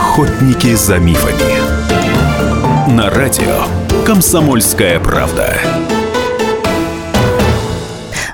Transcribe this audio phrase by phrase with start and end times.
[0.00, 2.90] Охотники за мифами.
[2.90, 3.66] На радио
[4.06, 5.54] Комсомольская правда.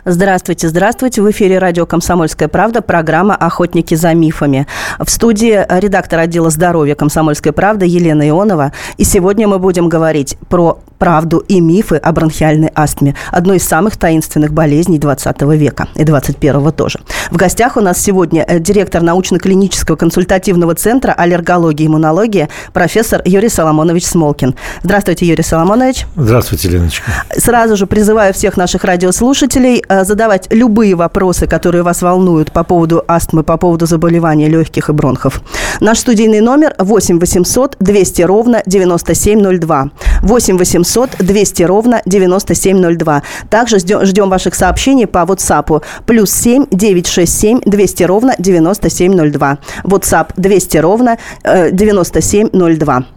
[0.08, 1.20] Здравствуйте, здравствуйте.
[1.20, 4.68] В эфире радио «Комсомольская правда» программа «Охотники за мифами».
[5.00, 8.70] В студии редактор отдела здоровья «Комсомольской правды» Елена Ионова.
[8.98, 13.96] И сегодня мы будем говорить про правду и мифы о бронхиальной астме, одной из самых
[13.96, 17.00] таинственных болезней 20 века и 21 тоже.
[17.30, 23.48] В гостях у нас сегодня э, директор научно-клинического консультативного центра аллергологии и иммунологии профессор Юрий
[23.48, 24.54] Соломонович Смолкин.
[24.82, 26.06] Здравствуйте, Юрий Соломонович.
[26.16, 27.10] Здравствуйте, Леночка.
[27.36, 33.04] Сразу же призываю всех наших радиослушателей э, задавать любые вопросы, которые вас волнуют по поводу
[33.08, 35.40] астмы, по поводу заболеваний легких и бронхов.
[35.80, 39.90] Наш студийный номер 8 800 200 ровно 9702.
[40.22, 43.22] 8 800 200 ровно 9702.
[43.50, 45.82] Также ждем, ваших сообщений по WhatsApp.
[46.06, 49.58] Плюс 7 967 200 ровно 9702.
[49.84, 53.15] WhatsApp 200 ровно э, 9702.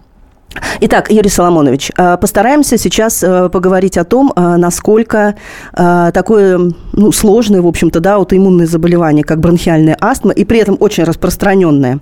[0.82, 5.36] Итак, Юрий Соломонович, э, постараемся сейчас э, поговорить о том, э, насколько
[5.74, 6.60] такое
[6.94, 12.00] ну, сложное, в общем-то, да, аутоиммунное заболевание, как бронхиальная астма, и при этом очень распространенное,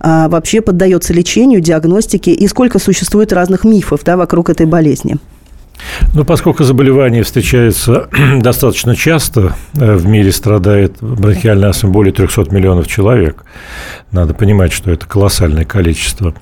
[0.00, 5.18] вообще поддается лечению, диагностике, и сколько существует разных мифов да, вокруг этой болезни.
[6.14, 8.08] Ну, поскольку заболевание встречается
[8.40, 13.44] достаточно часто, э, в мире страдает бронхиальной астмой более 300 миллионов человек.
[14.10, 16.34] Надо понимать, что это колоссальное количество.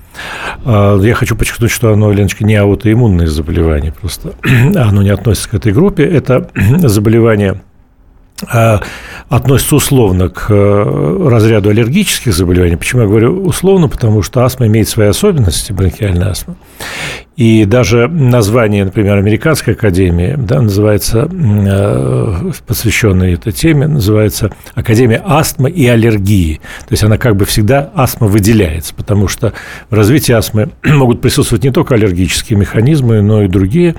[0.65, 5.53] А, я хочу подчеркнуть, что оно, Леночка, не аутоиммунное заболевание, просто оно не относится к
[5.53, 6.03] этой группе.
[6.03, 7.61] Это заболевание
[8.47, 12.77] относится условно к э, разряду аллергических заболеваний.
[12.77, 13.87] Почему я говорю условно?
[13.87, 16.55] Потому что астма имеет свои особенности, бронхиальная астма.
[17.35, 25.69] И даже название, например, Американской академии, да, называется, э, посвященная этой теме, называется Академия астмы
[25.69, 26.59] и аллергии.
[26.87, 29.53] То есть она как бы всегда астма выделяется, потому что
[29.89, 33.95] в развитии астмы могут присутствовать не только аллергические механизмы, но и другие.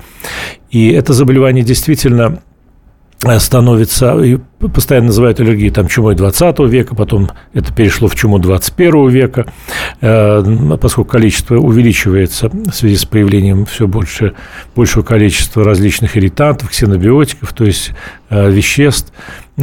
[0.69, 2.41] И это заболевание действительно
[3.39, 4.37] становится, и
[4.73, 9.45] постоянно называют аллергией там, чумой 20 века, потом это перешло в чуму 21 века,
[10.01, 14.33] э, поскольку количество увеличивается в связи с появлением все больше,
[14.75, 17.91] большего количества различных ирритантов, ксенобиотиков, то есть
[18.29, 19.13] э, веществ,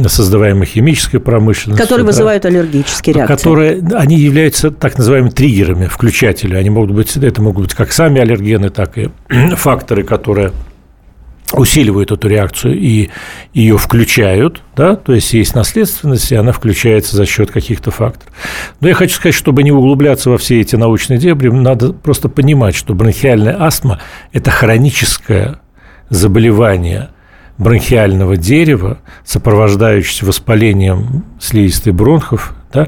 [0.07, 1.83] создаваемых химической промышленностью.
[1.83, 3.35] Которые да, вызывают аллергические реакции.
[3.35, 6.59] Которые, они являются так называемыми триггерами, включателями.
[6.59, 9.09] Они могут быть, это могут быть как сами аллергены, так и
[9.55, 10.53] факторы, которые
[11.53, 13.09] усиливают эту реакцию и
[13.53, 18.33] ее включают, да, то есть есть наследственность, и она включается за счет каких-то факторов.
[18.79, 22.75] Но я хочу сказать, чтобы не углубляться во все эти научные дебри, надо просто понимать,
[22.75, 23.99] что бронхиальная астма–
[24.31, 25.59] это хроническое
[26.09, 27.09] заболевание
[27.57, 32.87] бронхиального дерева, сопровождающееся воспалением слизистой бронхов, да,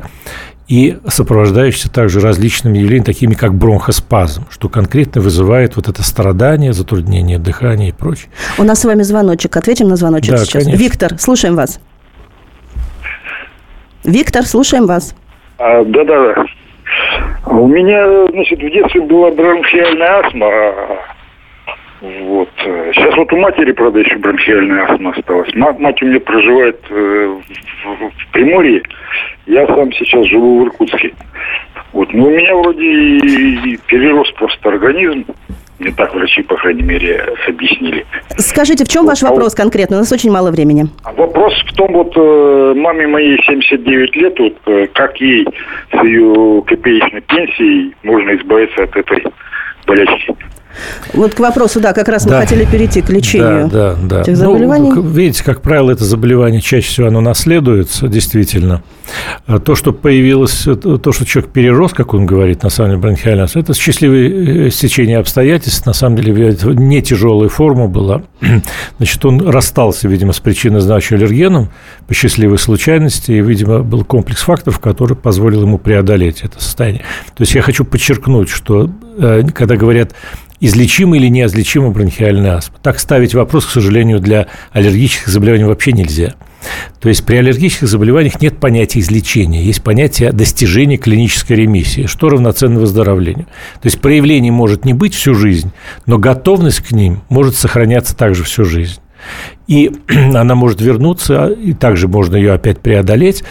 [0.72, 7.40] и сопровождающийся также различными явлениями, такими как бронхоспазм, что конкретно вызывает вот это страдание, затруднение
[7.40, 8.30] дыхания и прочее.
[8.58, 9.58] У нас с вами звоночек.
[9.58, 10.64] Ответим на звоночек да, сейчас.
[10.64, 10.82] Конечно.
[10.82, 11.82] Виктор, слушаем вас.
[14.06, 15.14] Виктор, слушаем вас.
[15.58, 16.46] А, да-да.
[17.48, 20.48] У меня, значит, в детстве была бронхиальная астма,
[22.02, 22.50] вот.
[22.58, 25.54] Сейчас вот у матери, правда, еще бронхиальная астма осталась.
[25.54, 27.36] Мать, мать у меня проживает э,
[27.84, 28.82] в, в Приморье.
[29.46, 31.14] Я сам сейчас живу в Иркутске.
[31.94, 32.12] Вот.
[32.14, 35.26] Но у меня вроде и перерос просто организм.
[35.78, 38.06] Мне так врачи, по крайней мере, объяснили.
[38.38, 39.98] Скажите, в чем вот, ваш вопрос а конкретно?
[39.98, 40.86] У нас очень мало времени.
[41.18, 45.48] Вопрос в том, вот э, маме моей 79 лет, вот э, как ей
[45.92, 49.24] с ее копеечной пенсией можно избавиться от этой
[49.88, 50.36] болячки?
[51.14, 52.42] Вот к вопросу, да, как раз мы да.
[52.42, 54.22] хотели перейти к лечению да, да, да.
[54.22, 54.92] этих ну, заболеваний.
[54.92, 58.84] Ну, видите, как правило, это заболевание чаще всего оно наследуется, действительно.
[59.46, 63.42] А то, что появилось, то, что человек перерос, как он говорит, на самом деле, бронхиальный
[63.54, 68.24] это счастливое э, стечение обстоятельств, на самом деле, не тяжелая форма была.
[68.98, 71.70] Значит, он расстался, видимо, с причиной значимым аллергеном
[72.08, 77.04] по счастливой случайности, и, видимо, был комплекс факторов, который позволил ему преодолеть это состояние.
[77.36, 80.14] То есть я хочу подчеркнуть, что э, когда говорят
[80.62, 82.78] излечима или неизлечима бронхиальная астма.
[82.82, 86.36] Так ставить вопрос, к сожалению, для аллергических заболеваний вообще нельзя.
[87.00, 92.80] То есть при аллергических заболеваниях нет понятия излечения, есть понятие достижения клинической ремиссии, что равноценно
[92.80, 93.48] выздоровлению.
[93.82, 95.72] То есть проявлений может не быть всю жизнь,
[96.06, 99.00] но готовность к ним может сохраняться также всю жизнь.
[99.66, 103.44] И она может вернуться, и также можно ее опять преодолеть.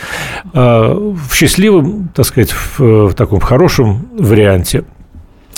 [0.54, 4.84] А, в счастливом, так сказать, в таком хорошем варианте–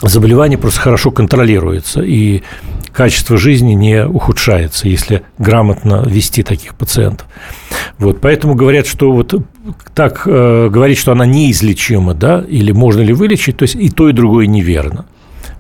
[0.09, 2.03] заболевание просто хорошо контролируется.
[2.03, 2.43] И
[2.93, 7.27] качество жизни не ухудшается, если грамотно вести таких пациентов.
[7.99, 9.35] Вот, поэтому говорят, что вот
[9.95, 14.09] так э, говорить, что она неизлечима, да, или можно ли вылечить, то есть и то,
[14.09, 15.07] и другое неверно.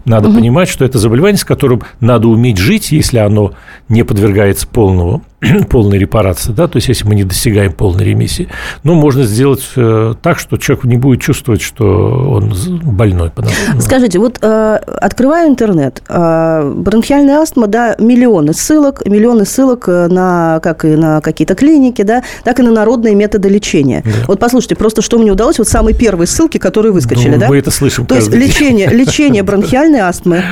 [0.05, 0.39] Надо угу.
[0.39, 3.53] понимать, что это заболевание, с которым надо уметь жить, если оно
[3.89, 5.23] не подвергается полному,
[5.69, 8.49] полной репарации, да, то есть если мы не достигаем полной ремиссии.
[8.85, 13.33] Но можно сделать э, так, что человек не будет чувствовать, что он больной.
[13.81, 20.85] Скажите, вот э, открываю интернет, э, бронхиальная астма, да, миллионы ссылок, миллионы ссылок на, как
[20.85, 24.03] и на какие-то клиники, да, так и на народные методы лечения.
[24.05, 24.11] Да.
[24.29, 27.49] Вот послушайте, просто что мне удалось, вот самые первые ссылки, которые выскочили, ну, да?
[27.49, 28.07] Мы это слышим.
[28.07, 30.45] То есть лечение, лечение бронхиальной астмы,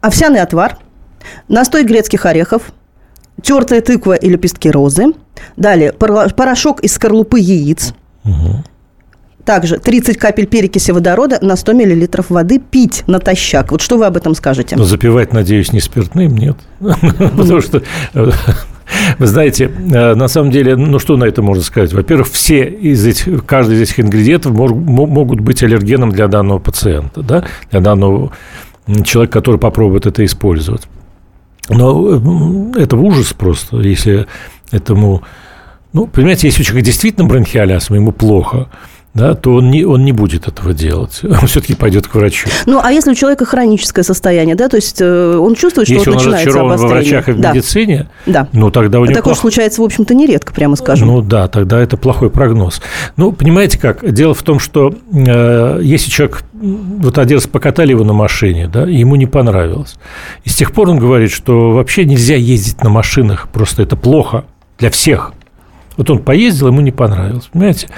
[0.00, 0.78] овсяный отвар,
[1.48, 2.72] настой грецких орехов,
[3.44, 5.12] тертая тыква и лепестки розы.
[5.56, 7.94] Далее порошок из скорлупы яиц.
[8.24, 8.64] Угу.
[9.44, 13.72] Также 30 капель перекиси водорода на 100 миллилитров воды пить натощак.
[13.72, 14.74] Вот что вы об этом скажете?
[14.76, 16.56] Ну, запивать, надеюсь, не спиртным, нет.
[16.80, 17.82] Потому что
[18.14, 18.30] э,
[19.18, 21.92] вы знаете, э, на самом деле, ну что на это можно сказать?
[21.92, 27.44] Во-первых, все из этих, каждый из этих ингредиентов могут быть аллергеном для данного пациента, да,
[27.70, 28.32] для данного
[29.04, 30.82] человека, который попробует это использовать.
[31.68, 34.26] Но это ужас просто, если
[34.70, 35.22] этому...
[35.92, 38.68] Ну, понимаете, если у человека действительно бронхиальная астма, ему плохо–
[39.14, 41.20] да, то он не, он не будет этого делать.
[41.44, 42.48] Он все-таки пойдет к врачу.
[42.66, 46.10] Ну, а если у человека хроническое состояние, да, то есть э, он чувствует, что если
[46.10, 46.88] вот он начинается обострение.
[46.88, 47.52] во врачах и в да.
[47.52, 48.48] медицине, да.
[48.52, 49.14] ну, тогда у него...
[49.14, 49.40] Такое плох...
[49.40, 51.08] случается, в общем-то, нередко, прямо скажем.
[51.08, 52.80] Ну, да, тогда это плохой прогноз.
[53.16, 58.04] Ну, понимаете как, дело в том, что э, если человек, вот один раз покатали его
[58.04, 59.96] на машине, да, и ему не понравилось.
[60.44, 64.44] И с тех пор он говорит, что вообще нельзя ездить на машинах, просто это плохо
[64.78, 65.32] для всех–
[65.96, 67.88] вот он поездил, ему не понравилось, понимаете?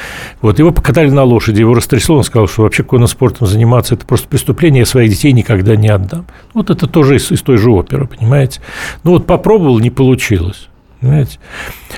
[0.40, 4.06] Вот его покатали на лошади, его растрясло, он сказал, что вообще конным спортом заниматься– это
[4.06, 6.26] просто преступление, я своих детей никогда не отдам.
[6.54, 8.60] Вот это тоже из, из той же оперы, понимаете?
[9.04, 10.68] Ну вот попробовал, не получилось,
[11.00, 11.38] понимаете?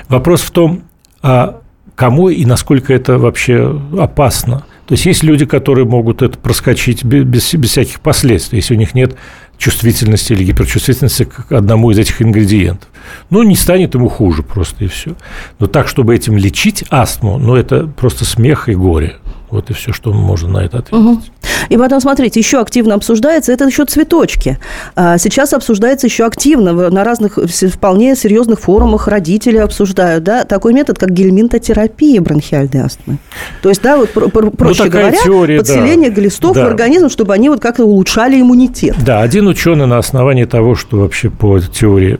[0.07, 0.83] Вопрос в том,
[1.21, 1.61] а
[1.95, 4.63] кому и насколько это вообще опасно.
[4.89, 8.95] То есть есть люди, которые могут это проскочить без, без всяких последствий, если у них
[8.95, 9.15] нет
[9.59, 12.89] чувствительности или гиперчувствительности к одному из этих ингредиентов.
[13.29, 15.11] Ну, не станет ему хуже просто и все.
[15.59, 19.17] Но так, чтобы этим лечить астму, ну, это просто смех и горе.
[19.51, 21.05] Вот и все, что можно на это ответить.
[21.05, 21.21] Угу.
[21.69, 24.57] И потом, смотрите, еще активно обсуждается, это еще цветочки.
[24.95, 30.97] А, сейчас обсуждается еще активно, на разных вполне серьезных форумах родители обсуждают, да, такой метод,
[30.97, 33.17] как гельминтотерапия бронхиальной астмы.
[33.61, 36.15] То есть, да, вот про, про, проще ну, говоря, теория, подселение да.
[36.15, 36.65] глистов да.
[36.65, 38.95] в организм, чтобы они вот как-то улучшали иммунитет.
[39.03, 42.19] Да, один ученый на основании того, что вообще по теории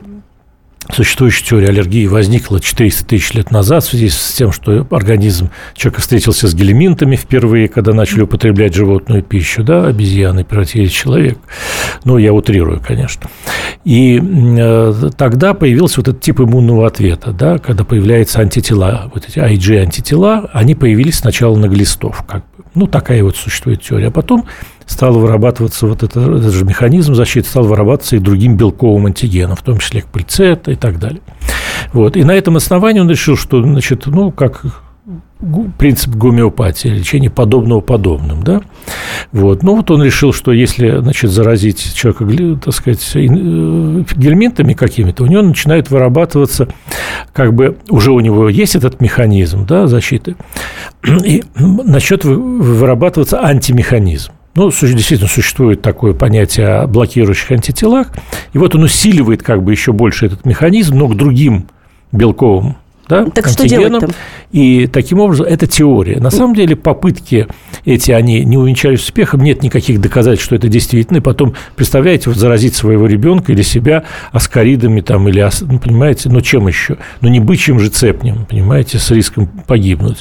[0.94, 6.00] существующая теория аллергии возникла 400 тысяч лет назад в связи с тем, что организм человека
[6.00, 11.38] встретился с гельминтами впервые, когда начали употреблять животную пищу, да, обезьяны превратились в человек.
[12.04, 13.30] Ну, я утрирую, конечно.
[13.84, 19.38] И э, тогда появился вот этот тип иммунного ответа, да, когда появляются антитела, вот эти
[19.38, 22.64] IG-антитела, они появились сначала на глистов, как бы.
[22.74, 24.08] Ну, такая вот существует теория.
[24.08, 24.46] А потом
[24.90, 29.62] стал вырабатываться вот это, этот же механизм защиты, стал вырабатываться и другим белковым антигеном, в
[29.62, 31.20] том числе к пыльцета и так далее.
[31.92, 32.16] Вот.
[32.16, 34.64] И на этом основании он решил, что, значит, ну, как
[35.78, 38.60] принцип гомеопатии, лечение подобного подобным, да,
[39.32, 45.24] вот, ну, вот он решил, что если, значит, заразить человека, так сказать, э, гельминтами какими-то,
[45.24, 46.68] у него начинает вырабатываться,
[47.32, 50.36] как бы, уже у него есть этот механизм, да, защиты,
[51.24, 54.32] и начнет вырабатываться антимеханизм.
[54.54, 58.08] Ну, действительно, существует такое понятие о блокирующих антителах.
[58.52, 61.66] И вот он усиливает как бы еще больше этот механизм, но к другим
[62.12, 62.76] белковым
[63.10, 64.04] да, так что делать
[64.52, 66.20] И таким образом, это теория.
[66.20, 67.48] На самом деле попытки
[67.84, 71.18] эти, они не увенчались успехом, нет никаких доказательств, что это действительно.
[71.18, 76.40] И потом, представляете, вот заразить своего ребенка или себя аскаридами там, или, ну, понимаете, ну,
[76.40, 76.98] чем еще?
[77.20, 80.18] Ну, не бычьим же цепнем, понимаете, с риском погибнуть.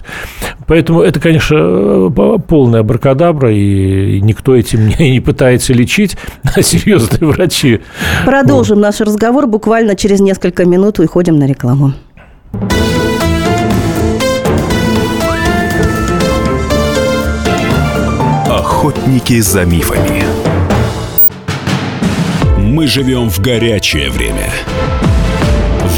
[0.65, 2.10] Поэтому это, конечно,
[2.48, 6.17] полная абракадабра, и никто этим не, не пытается лечить,
[6.55, 7.81] а серьезные врачи.
[8.25, 8.84] Продолжим вот.
[8.84, 11.00] наш разговор буквально через несколько минут.
[11.00, 11.93] Уходим на рекламу.
[18.50, 20.24] Охотники за мифами.
[22.58, 24.51] Мы живем в горячее время.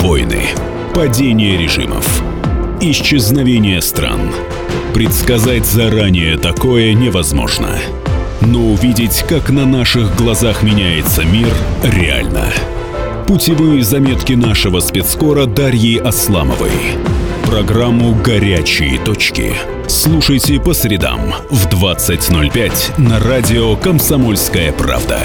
[0.01, 0.47] Войны,
[0.93, 2.21] падение режимов,
[2.81, 4.33] исчезновение стран.
[4.93, 7.77] Предсказать заранее такое невозможно.
[8.41, 11.53] Но увидеть, как на наших глазах меняется мир,
[11.83, 12.47] реально–
[13.31, 16.97] путевые заметки нашего спецкора Дарьи Асламовой.
[17.45, 19.53] Программу «Горячие точки»
[19.87, 25.21] слушайте по средам в 20.05 на радио «Комсомольская правда».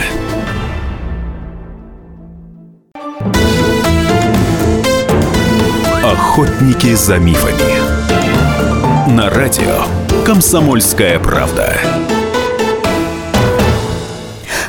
[6.04, 9.10] Охотники за мифами.
[9.10, 9.82] На радио
[10.24, 12.15] «Комсомольская правда».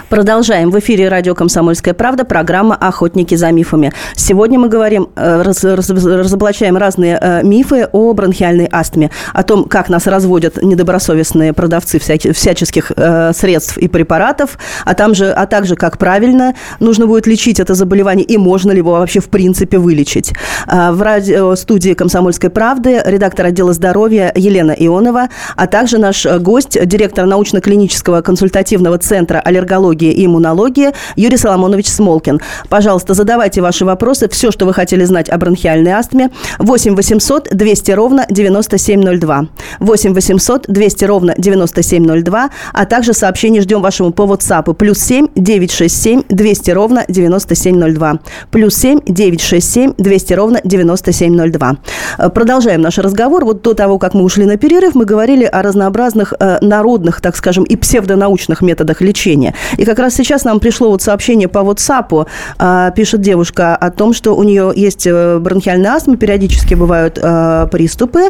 [0.09, 0.71] Продолжаем.
[0.71, 3.91] В эфире радио «Комсомольская правда» программа «Охотники за мифами».
[4.15, 9.65] Сегодня мы говорим, э, раз, раз, разоблачаем разные э, мифы о бронхиальной астме, о том,
[9.65, 15.45] как нас разводят недобросовестные продавцы всяких, всяческих э, средств и препаратов, а, там же, а
[15.45, 19.77] также, как правильно нужно будет лечить это заболевание и можно ли его вообще в принципе
[19.77, 20.31] вылечить.
[20.67, 27.25] Э, в радиостудии «Комсомольской правды» редактор отдела здоровья Елена Ионова, а также наш гость, директор
[27.25, 32.39] научно-клинического консультативного центра аллергологии онкологии и иммунологии Юрий Соломонович Смолкин.
[32.69, 36.29] Пожалуйста, задавайте ваши вопросы, все, что вы хотели знать о бронхиальной астме.
[36.59, 39.47] 8 800 200 ровно 9702.
[39.79, 44.73] 8 800 200 ровно 9702, а также сообщение ждем вашему по WhatsApp.
[44.73, 48.19] Плюс 7 967 200 ровно 9702.
[48.51, 51.77] Плюс 7 967 200 ровно 9702.
[52.17, 53.45] Э, продолжаем наш разговор.
[53.45, 57.35] Вот до того, как мы ушли на перерыв, мы говорили о разнообразных э, народных, так
[57.35, 59.53] скажем, и псевдонаучных методах лечения.
[59.77, 62.27] И как раз сейчас нам пришло вот сообщение по WhatsApp,
[62.59, 67.67] а, пишет девушка о том, что у нее есть э, бронхиальная астма, периодически бывают а,
[67.67, 68.29] приступы,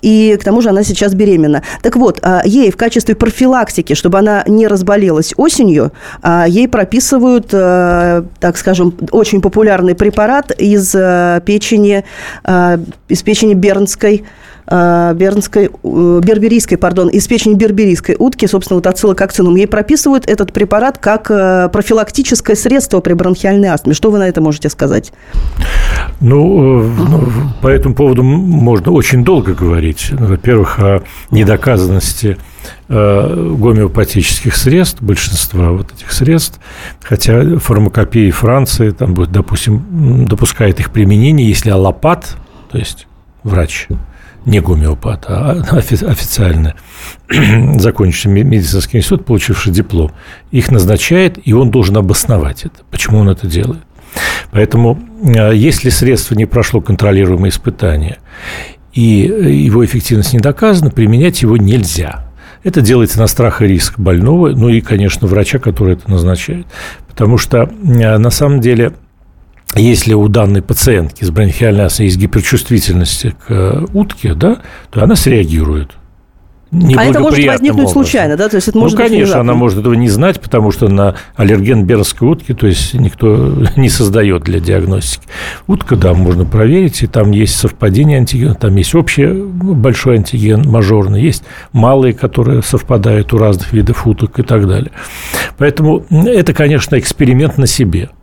[0.00, 1.62] и к тому же она сейчас беременна.
[1.82, 5.92] Так вот, а, ей в качестве профилактики, чтобы она не разболелась осенью,
[6.46, 10.92] ей прописывают, так скажем, очень популярный препарат из
[11.44, 12.04] печени,
[13.08, 14.24] из печени бернской
[14.66, 20.98] бернской, э, берберийской, пардон, из печени берберийской утки, собственно, вот ацилококцинум, ей прописывают этот препарат
[20.98, 23.94] как э, профилактическое средство при бронхиальной астме.
[23.94, 25.12] Что вы на это можете сказать?
[26.20, 27.28] Ну, ну
[27.60, 30.08] по этому поводу можно очень долго говорить.
[30.12, 32.38] Во-первых, о недоказанности
[32.88, 36.60] гомеопатических средств, большинства вот этих средств,
[37.02, 42.36] хотя фармакопея Франции, там, допустим, допускает их применение, если аллопат,
[42.70, 43.06] то есть
[43.42, 43.88] врач,
[44.46, 46.74] не гомеопат, а официально
[47.78, 50.12] закончивший медицинский институт, получивший диплом,
[50.50, 53.82] их назначает, и он должен обосновать это, почему он это делает.
[54.50, 55.00] Поэтому,
[55.36, 58.18] а, если средство не прошло контролируемое испытание,
[58.92, 62.26] и его эффективность не доказана, применять его нельзя.
[62.62, 66.66] Это делается на страх и риск больного, ну и, конечно, врача, который это назначает.
[67.08, 68.92] Потому что а, на самом деле
[69.80, 74.58] если у данной пациентки с бронхиальной астмой есть гиперчувствительность к э, утке, да,
[74.90, 75.90] то она среагирует.
[76.96, 77.92] А это может возникнуть образом.
[77.92, 78.48] случайно, да?
[78.48, 81.84] То есть это может ну, конечно, она может этого не знать, потому что на аллерген
[81.84, 85.26] берской утки, то есть никто не создает для диагностики.
[85.66, 91.22] Утка, да, можно проверить, и там есть совпадение антигена, там есть общий большой антиген, мажорный,
[91.22, 94.90] есть малые, которые совпадают у разных видов уток и так далее.
[95.58, 98.10] Поэтому это, конечно, эксперимент на себе–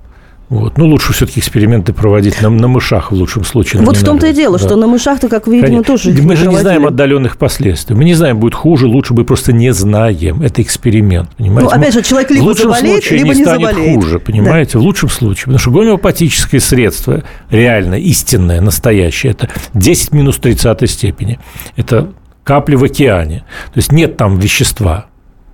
[0.51, 0.77] вот.
[0.77, 3.83] Ну, лучше все-таки эксперименты проводить на, на мышах в лучшем случае.
[3.83, 4.65] Вот в том-то и дело, да.
[4.65, 6.11] что на мышах-то, как вы, видимо, Конечно.
[6.11, 7.95] тоже Мы же не знаем отдаленных последствий.
[7.95, 10.41] Мы не знаем, будет хуже, лучше, мы просто не знаем.
[10.41, 11.73] Это эксперимент, понимаете?
[11.73, 13.95] Ну, опять же, человек либо в лучшем заболеет, случае либо не, не станет заболеет.
[13.95, 14.73] хуже, понимаете?
[14.73, 14.79] Да.
[14.79, 15.43] В лучшем случае.
[15.45, 21.39] Потому что гомеопатическое средство, реально, истинное, настоящее, это 10 минус 30 степени.
[21.77, 22.09] Это
[22.43, 23.45] капли в океане.
[23.73, 25.05] То есть нет там вещества.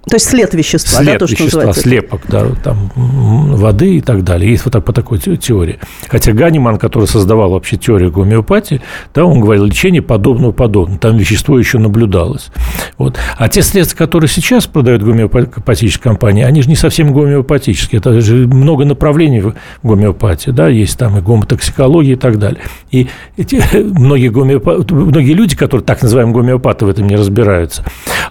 [0.09, 1.81] То есть след вещества, след да, то, что вещества, называется?
[1.81, 4.49] слепок, да, там воды и так далее.
[4.49, 5.79] Есть вот так по такой теории.
[6.07, 8.81] Хотя Ганиман, который создавал вообще теорию гомеопатии,
[9.13, 10.99] да, он говорил, лечение подобного подобного.
[10.99, 12.49] Там вещество еще наблюдалось.
[12.97, 13.17] Вот.
[13.37, 17.99] А те средства, которые сейчас продают гомеопатические компании, они же не совсем гомеопатические.
[17.99, 20.51] Это же много направлений в гомеопатии.
[20.51, 20.67] Да?
[20.69, 22.61] Есть там и гомотоксикология и так далее.
[22.91, 27.83] И эти, многие, гомеопаты, многие люди, которые так называемые гомеопаты, в этом не разбираются,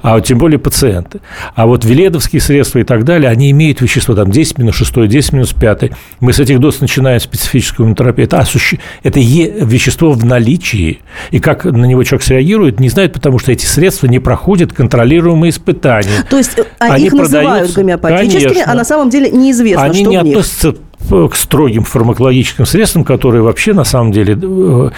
[0.02, 1.20] а тем более пациенты.
[1.54, 5.08] А а вот веледовские средства и так далее, они имеют вещество там 10 минус 6,
[5.08, 5.90] 10 минус 5.
[6.20, 8.28] Мы с этих доз начинаем специфическую иммунотерапию.
[8.28, 8.74] Это, осущ...
[9.02, 9.50] это е...
[9.64, 11.00] вещество в наличии.
[11.32, 15.50] И как на него человек среагирует, не знает, потому что эти средства не проходят контролируемые
[15.50, 16.22] испытания.
[16.30, 18.72] То есть а они их называют гомеопатическими, конечно.
[18.72, 20.36] а на самом деле неизвестно, они что не в них.
[20.36, 20.76] относятся
[21.08, 24.90] к строгим фармакологическим средствам, которые вообще на самом деле э,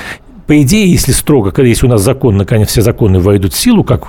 [0.49, 3.85] по идее, если строго, когда если у нас закон, наконец, все законы войдут в силу,
[3.85, 4.09] как,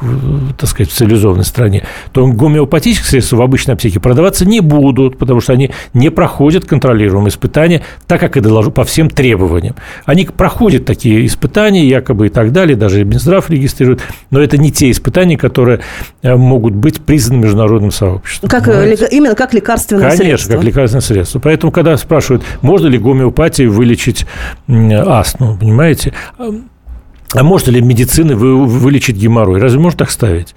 [0.58, 5.41] так сказать, в цивилизованной стране, то гомеопатические средства в обычной аптеке продаваться не будут, потому
[5.41, 9.75] что они не проходят контролируемые испытания, так как и доложу по всем требованиям.
[10.05, 14.00] Они проходят такие испытания, якобы и так далее, даже Минздрав регистрирует,
[14.31, 15.81] но это не те испытания, которые
[16.22, 18.50] э, могут быть признаны международным сообществом.
[18.50, 20.53] Как, э, именно как лекарственное Конечно, средство.
[20.53, 21.39] Конечно, как лекарственное средство.
[21.39, 24.25] Поэтому, когда спрашивают, можно ли гомеопатией вылечить
[24.69, 29.60] астму, понимаете, а может ли медицина вылечить геморрой?
[29.60, 30.56] Разве можно так ставить?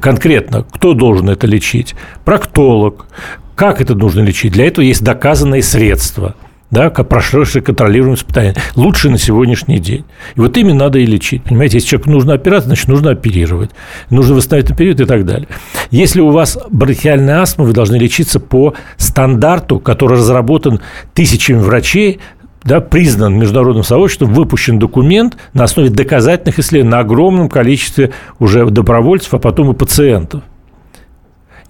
[0.00, 1.94] Конкретно, кто должен это лечить?
[2.24, 3.06] Проктолог.
[3.54, 4.52] Как это нужно лечить?
[4.52, 6.34] Для этого есть доказанные средства.
[6.70, 8.54] да, как прошедшее контролируемое испытание.
[8.76, 10.04] Лучше на сегодняшний день.
[10.36, 11.42] И вот ими надо и лечить.
[11.44, 13.70] Понимаете, если человеку нужно операция, значит, нужно оперировать.
[14.10, 15.48] Нужно восстановить период и так далее.
[15.90, 20.80] Если у вас бронхиальная астма, вы должны лечиться по стандарту, который разработан
[21.14, 22.20] тысячами врачей,
[22.64, 29.34] да, признан международным сообществом, выпущен документ на основе доказательных исследований на огромном количестве уже добровольцев,
[29.34, 30.42] а потом и пациентов.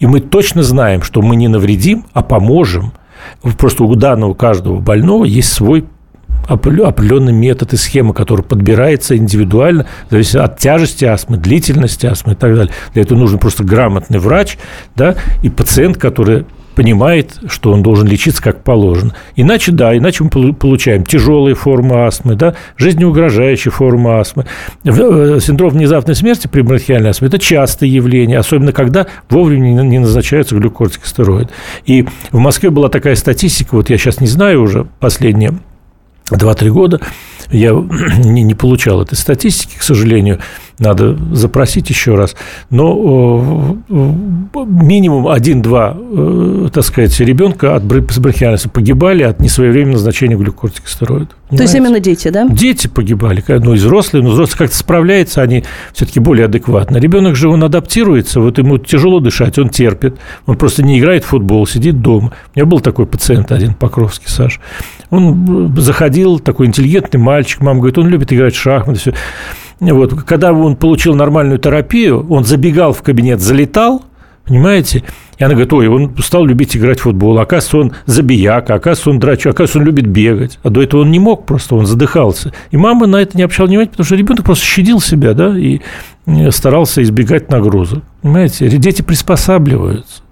[0.01, 2.93] И мы точно знаем, что мы не навредим, а поможем.
[3.59, 5.85] Просто у данного каждого больного есть свой
[6.47, 12.55] определенный метод и схема, которая подбирается индивидуально, зависит от тяжести астмы, длительности астмы и так
[12.55, 12.73] далее.
[12.95, 14.57] Для этого нужен просто грамотный врач
[14.97, 16.47] да, и пациент, который
[16.79, 19.13] понимает, что он должен лечиться как положено.
[19.35, 24.47] Иначе, да, иначе мы получаем тяжелые формы астмы, да, жизнеугрожающие формы астмы.
[24.85, 30.55] Э, синдром внезапной смерти при бронхиальной астме– это частое явление, особенно когда вовремя не назначаются
[30.55, 31.51] глюкортикостероид.
[31.85, 35.55] И в Москве была такая статистика, вот я сейчас не знаю уже последние
[36.31, 37.01] 2-3 года,
[37.51, 37.71] я
[38.19, 40.39] не, не получал этой статистики, к сожалению,
[40.79, 42.37] надо запросить еще раз.
[42.71, 51.37] Но минимум один-два, э, так сказать, ребенка от бронхиальности погибали от несвоевременного назначения глюкортикостероидов.
[51.51, 52.47] То есть именно дети, да?
[52.49, 56.99] Дети погибали, ну и взрослые, но взрослые как-то справляются, они все-таки более адекватно.
[56.99, 61.29] Ребенок же он адаптируется, вот ему тяжело дышать, он терпит, он просто не играет в
[61.29, 62.33] футбол, сидит дома.
[62.55, 64.61] У меня был такой пациент один, Покровский Саш.
[65.11, 69.15] Он э, заходил, такой интеллигентный мальчик, мама говорит, он любит играть в шахматы, все.
[69.81, 74.03] Вот, когда он получил нормальную терапию, он забегал в кабинет, залетал,
[74.45, 75.05] понимаете?
[75.39, 77.39] И она говорит, ой, он стал любить играть в футбол.
[77.39, 80.59] Оказывается, он забияка, оказывается, он драчу, оказывается, он любит бегать.
[80.65, 82.53] А до этого он не мог просто, он задыхался.
[82.73, 85.81] И мама на это не обращала внимания, потому что ребенок просто щадил себя, да, и
[86.51, 88.03] старался избегать нагрузок.
[88.23, 90.23] Понимаете, дети приспосабливаются.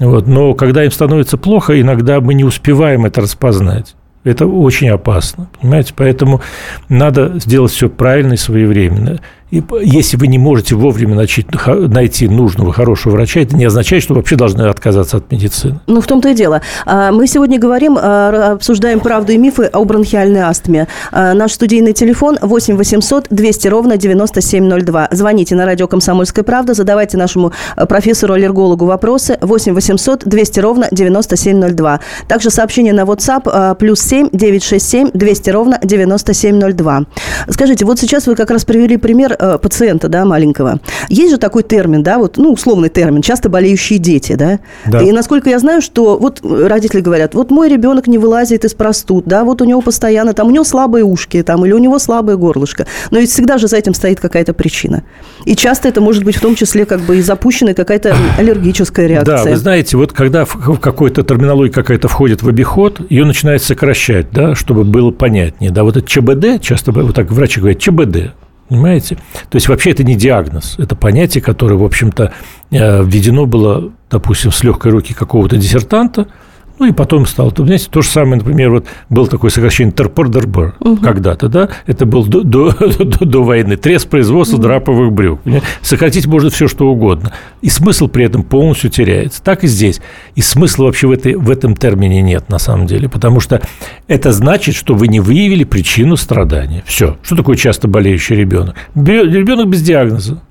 [0.00, 0.26] Вот.
[0.26, 3.94] Но когда им становится плохо, иногда мы не успеваем это распознать.
[4.24, 5.94] Это очень опасно, понимаете?
[5.96, 6.40] Поэтому
[6.88, 9.20] надо сделать все правильно и своевременно.
[9.52, 14.14] И если вы не можете вовремя начать, найти нужного, хорошего врача, это не означает, что
[14.14, 15.78] вообще должны отказаться от медицины.
[15.86, 16.62] Ну, в том-то и дело.
[16.86, 20.88] А, мы сегодня говорим, а, обсуждаем правду и мифы о бронхиальной астме.
[21.12, 25.08] А, наш студийный телефон 8 800 200 ровно 9702.
[25.10, 32.00] Звоните на радио «Комсомольская правда», задавайте нашему профессору-аллергологу вопросы 8 800 200 ровно 9702.
[32.26, 37.02] Также сообщение на WhatsApp плюс 7 967 200 ровно 9702.
[37.50, 40.78] Скажите, вот сейчас вы как раз привели пример Э, пациента, да, маленького.
[41.08, 44.60] Есть же такой термин, да, вот, ну, условный термин, часто болеющие дети, да?
[44.86, 45.02] да.
[45.02, 49.24] И насколько я знаю, что вот родители говорят, вот мой ребенок не вылазит из простуд,
[49.26, 52.36] да, вот у него постоянно, там, у него слабые ушки, там, или у него слабое
[52.36, 52.86] горлышко.
[53.10, 55.02] Но ведь всегда же за этим стоит какая-то причина.
[55.44, 59.44] И часто это может быть в том числе как бы и запущенная какая-то аллергическая реакция.
[59.44, 64.30] Да, вы знаете, вот когда в какой-то терминология какая-то входит в обиход, ее начинает сокращать,
[64.30, 65.72] да, чтобы было понятнее.
[65.72, 68.34] Да, вот это ЧБД, часто вот так врачи говорят, ЧБД,
[68.72, 69.16] Понимаете?
[69.50, 72.32] То есть вообще это не диагноз, это понятие, которое, в общем-то,
[72.70, 76.28] э, введено было, допустим, с легкой руки какого-то диссертанта,
[76.78, 77.52] ну, и потом стал.
[77.54, 80.96] Знаете, то же самое, например, вот был такой сокращение ТРПРДРБ угу.
[80.96, 81.68] когда-то, да?
[81.86, 82.70] Это был до, до,
[83.04, 83.76] до, до войны.
[83.76, 84.64] Трес производства угу.
[84.64, 85.40] драповых брюк.
[85.80, 87.32] Сократить можно все, что угодно.
[87.60, 89.42] И смысл при этом полностью теряется.
[89.42, 90.00] Так и здесь.
[90.34, 93.08] И смысла вообще в, этой, в этом термине нет, на самом деле.
[93.08, 93.60] Потому что
[94.08, 96.82] это значит, что вы не выявили причину страдания.
[96.86, 97.16] Все.
[97.22, 98.76] Что такое часто болеющий ребенок?
[98.94, 100.42] Ребенок без диагноза.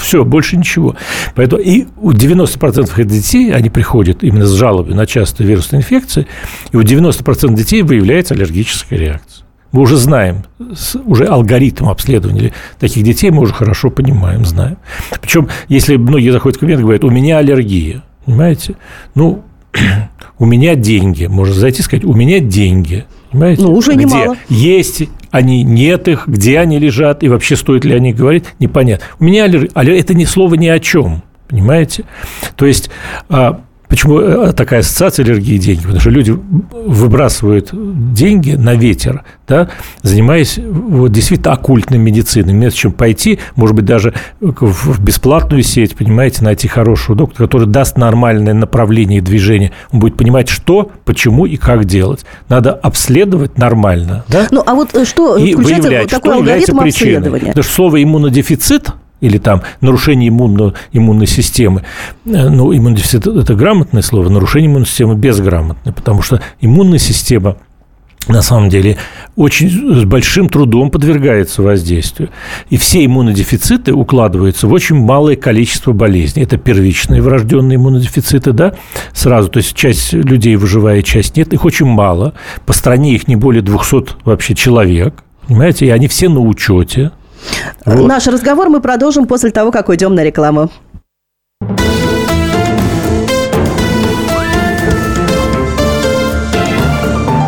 [0.00, 0.96] Все, больше ничего.
[1.34, 6.26] Поэтому и у 90% этих детей, они приходят именно с жалобой на частые вирусные инфекции,
[6.72, 9.44] и у 90% детей выявляется аллергическая реакция.
[9.72, 10.42] Мы уже знаем,
[11.04, 14.78] уже алгоритм обследования таких детей мы уже хорошо понимаем, знаем.
[15.20, 18.74] Причем, если многие заходят в кабинет и говорят, у меня аллергия, понимаете?
[19.14, 19.44] Ну,
[20.38, 21.26] у меня деньги.
[21.26, 23.04] Можно зайти и сказать, у меня деньги.
[23.30, 23.62] Понимаете?
[23.62, 24.36] Ну, уже Где немало.
[24.48, 29.06] Есть они, нет их, где они лежат, и вообще стоит ли о них говорить, непонятно.
[29.18, 32.04] У меня аллергия, это ни слова ни о чем, понимаете?
[32.56, 32.90] То есть
[33.28, 33.60] а,
[33.90, 35.82] Почему э, такая ассоциация аллергии и деньги?
[35.82, 39.68] Потому что люди выбрасывают деньги на ветер, да,
[40.02, 42.52] занимаясь вот, действительно оккультной медициной.
[42.52, 47.98] Вместо чем пойти, может быть, даже в бесплатную сеть, понимаете, найти хорошего доктора, который даст
[47.98, 49.72] нормальное направление движения.
[49.90, 52.24] Он будет понимать, что, почему и как делать.
[52.48, 54.24] Надо обследовать нормально.
[54.28, 54.46] Да?
[54.52, 57.46] Ну, а вот э, что и выявлять, такой что алгоритм обследования?
[57.48, 61.84] Потому что слово иммунодефицит– или там нарушение иммунно, иммунной системы.
[62.26, 67.56] Э, ну, иммунный дефицит– это грамотное слово, нарушение иммунной системы безграмотное, потому что иммунная система
[68.28, 68.98] на самом деле,
[69.34, 72.28] очень с большим трудом подвергается воздействию.
[72.68, 76.42] И все иммунодефициты укладываются в очень малое количество болезней.
[76.42, 78.74] Это первичные врожденные иммунодефициты, да,
[79.12, 79.48] сразу.
[79.48, 81.52] То есть часть людей выживает, часть нет.
[81.52, 82.34] Их очень мало.
[82.66, 85.24] По стране их не более 200 вообще человек.
[85.46, 85.86] Понимаете?
[85.86, 87.12] И они все на учете.
[87.84, 88.06] Вот.
[88.06, 90.70] Наш разговор мы продолжим после того, как уйдем на рекламу.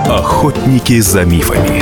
[0.09, 1.82] Охотники за мифами.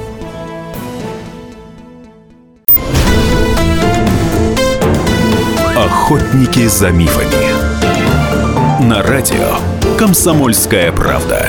[5.91, 8.81] Охотники за мифами.
[8.81, 9.57] На радио
[9.99, 11.47] «Комсомольская правда».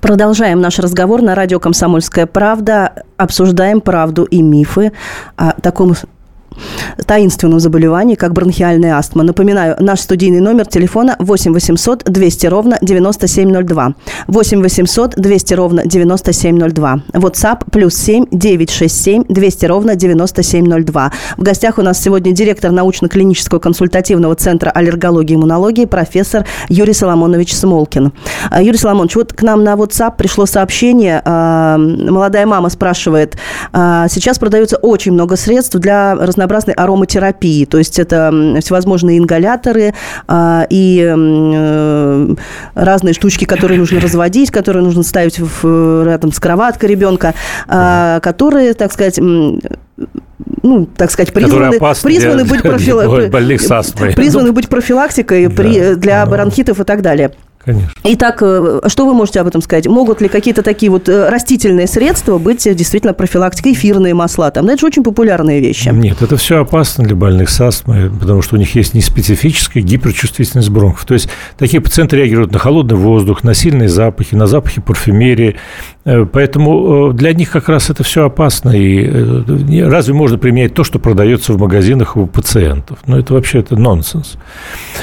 [0.00, 3.04] Продолжаем наш разговор на радио «Комсомольская правда».
[3.18, 4.92] Обсуждаем правду и мифы
[5.36, 5.94] о таком
[7.06, 9.22] таинственном заболевании, как бронхиальная астма.
[9.22, 13.94] Напоминаю, наш студийный номер телефона 8 800 200 ровно 9702.
[14.26, 17.00] 8 800 200 ровно 9702.
[17.14, 21.12] WhatsApp плюс 7 967 200 ровно 9702.
[21.36, 27.54] В гостях у нас сегодня директор научно-клинического консультативного центра аллергологии и иммунологии профессор Юрий Соломонович
[27.54, 28.12] Смолкин.
[28.50, 31.22] А, Юрий Соломонович, вот к нам на WhatsApp пришло сообщение.
[31.24, 33.36] А, молодая мама спрашивает,
[33.72, 37.64] а, сейчас продается очень много средств для разнообразия разнообразной ароматерапии.
[37.64, 39.94] То есть это всевозможные ингаляторы
[40.28, 42.34] а, и э,
[42.74, 47.34] разные штучки, которые нужно разводить, которые нужно ставить в, рядом с кроваткой ребенка,
[47.68, 53.28] а, которые, так сказать, ну, так сказать, призваны, призваны, быть, профила...
[54.14, 55.94] призваны быть профилактикой да, при...
[55.94, 57.32] для бронхитов и так далее.
[57.62, 57.90] Конечно.
[58.04, 59.86] Итак, э, что вы можете об этом сказать?
[59.86, 64.50] Могут ли какие-то такие вот э, растительные средства быть действительно профилактикой, эфирные масла?
[64.50, 65.90] Там, да, это же очень популярные вещи.
[65.90, 70.70] Нет, это все опасно для больных с астмой, потому что у них есть неспецифическая гиперчувствительность
[70.70, 71.04] бронхов.
[71.04, 75.56] То есть такие пациенты реагируют на холодный воздух, на сильные запахи, на запахи парфюмерии.
[76.04, 78.70] Э, поэтому для них как раз это все опасно.
[78.70, 83.00] И разве можно применять то, что продается в магазинах у пациентов?
[83.06, 84.38] Ну, это вообще это нонсенс.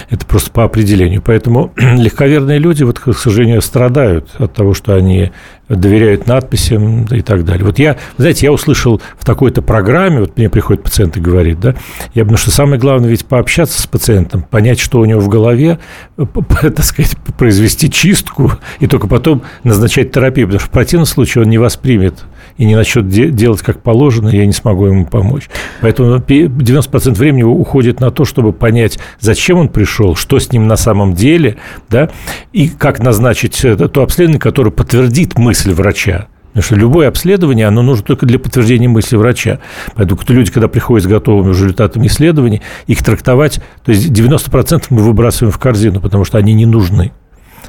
[0.10, 1.22] Это просто по определению.
[1.24, 5.32] Поэтому легковерно бедные люди, вот, к сожалению, страдают от того, что они
[5.70, 7.66] доверяют надписям и так далее.
[7.66, 11.76] Вот я, знаете, я услышал в такой-то программе, вот мне приходит пациент и говорит, да,
[12.14, 15.80] я, потому что самое главное ведь пообщаться с пациентом, понять, что у него в голове,
[16.16, 21.50] так сказать, произвести чистку и только потом назначать терапию, потому что в противном случае он
[21.50, 22.24] не воспримет
[22.58, 25.50] и не начнет де- делать как положено, я не смогу ему помочь.
[25.82, 30.78] Поэтому 90% времени уходит на то, чтобы понять, зачем он пришел, что с ним на
[30.78, 31.58] самом деле,
[31.90, 32.10] да,
[32.54, 36.28] и как назначить то обследование, которое подтвердит мысль врача.
[36.58, 39.60] Потому что любое обследование, оно нужно только для подтверждения мысли врача.
[39.96, 45.04] Поэтому люди, когда приходят с готовыми уже результатами исследований, их трактовать, то есть 90% мы
[45.04, 47.12] выбрасываем в корзину, потому что они не нужны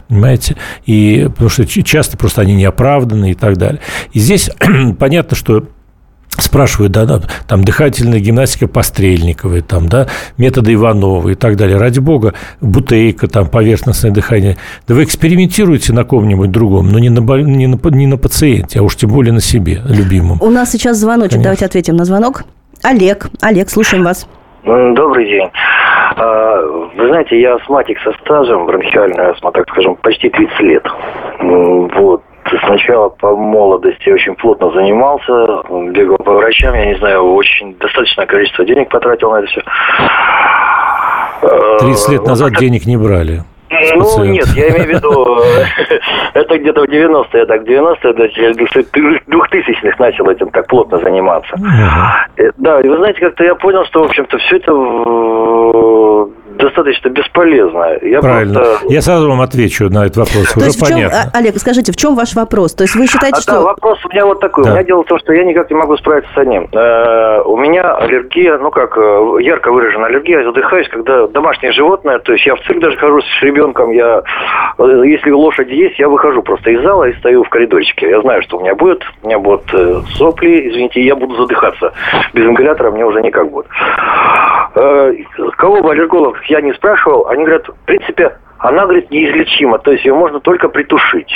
[0.08, 0.56] понимаете?
[0.86, 3.80] И потому что часто просто они не оправданы и так далее.
[4.12, 4.50] И здесь
[4.98, 5.68] понятно, что
[6.42, 11.78] спрашивают, да, да, там дыхательная гимнастика Пострельниковой, там, да, методы Иванова и так далее.
[11.78, 14.56] Ради бога, бутейка, там, поверхностное дыхание.
[14.86, 18.82] Да вы экспериментируете на ком-нибудь другом, но не на, не, на, не на пациенте, а
[18.82, 20.38] уж тем более на себе, любимом.
[20.40, 21.44] У нас сейчас звоночек, Конечно.
[21.44, 22.44] давайте ответим на звонок.
[22.82, 24.28] Олег, Олег, слушаем вас.
[24.64, 25.48] Добрый день.
[26.16, 26.60] А,
[26.96, 30.84] вы знаете, я астматик со стажем, бронхиальная астма, так скажем, почти 30 лет.
[31.40, 32.22] Вот.
[32.64, 38.64] Сначала по молодости очень плотно занимался, бегал по врачам, я не знаю, очень достаточное количество
[38.64, 39.62] денег потратил на это все.
[41.80, 43.42] 30 лет назад денег не брали.
[43.70, 45.42] Ну, нет, я имею в виду,
[46.34, 48.12] это где-то в 90-е, так, в 90-е,
[49.26, 51.54] 2000-х начал этим так плотно заниматься.
[51.54, 52.52] Uh-huh.
[52.56, 54.72] Да, и вы знаете, как-то я понял, что, в общем-то, все это
[56.58, 57.98] достаточно бесполезно.
[58.02, 58.60] Я Правильно.
[58.60, 58.86] Просто...
[58.88, 60.52] Я сразу вам отвечу на этот вопрос.
[60.52, 61.22] То Уже есть понятно.
[61.22, 62.74] Чем, Олег, скажите, в чем ваш вопрос?
[62.74, 63.52] То есть вы считаете, а, что...
[63.52, 64.64] Да, вопрос у меня вот такой.
[64.64, 64.70] Да.
[64.70, 66.68] У меня дело в том, что я никак не могу справиться с одним.
[66.72, 70.40] Э, у меня аллергия, ну как, э, ярко выраженная аллергия.
[70.40, 74.22] Я задыхаюсь, когда домашнее животное, то есть я в цирк даже хожу с ребенком, я,
[74.78, 78.10] э, если лошадь есть, я выхожу просто из зала и стою в коридорчике.
[78.10, 81.92] Я знаю, что у меня будет, у меня будут э, сопли, извините, я буду задыхаться.
[82.34, 83.66] Без ингалятора мне уже никак будет.
[84.74, 85.12] Э,
[85.56, 90.04] кого бы аллерголог я не спрашивал, они говорят, в принципе, она, говорит, неизлечима, то есть
[90.04, 91.32] ее можно только притушить.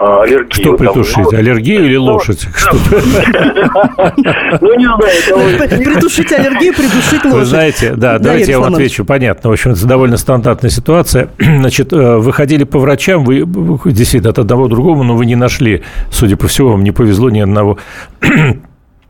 [0.00, 0.52] А, аллергию.
[0.52, 1.28] Что притушить?
[1.28, 2.46] Там, Аллергию или лошадь?
[4.60, 5.84] Ну, не знаю.
[5.84, 7.32] Притушить аллергию, притушить лошадь.
[7.32, 9.04] Вы знаете, да, давайте я вам отвечу.
[9.04, 9.50] Понятно.
[9.50, 11.30] В общем, это довольно стандартная ситуация.
[11.38, 13.44] Значит, э, вы ходили по врачам, вы
[13.86, 17.30] действительно от одного к другому, но вы не нашли, судя по всему, вам не повезло
[17.30, 17.78] ни одного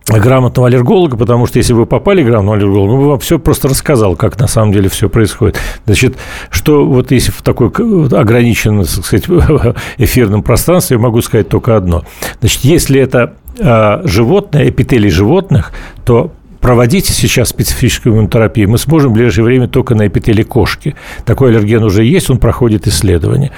[0.09, 4.17] грамотного аллерголога, потому что если вы попали к грамотному аллергологу, он вам все просто рассказал,
[4.17, 5.59] как на самом деле все происходит.
[5.85, 6.17] Значит,
[6.51, 9.29] что вот если в такой ограниченном, так сказать,
[9.99, 12.05] эфирном пространстве, я могу сказать только одно.
[12.41, 15.73] Значит, если это а, животное, эпителий животных,
[16.05, 20.95] то проводить сейчас специфическую иммунотерапию мы сможем в ближайшее время только на эпителии кошки.
[21.25, 23.53] Такой аллерген уже есть, он проходит исследование.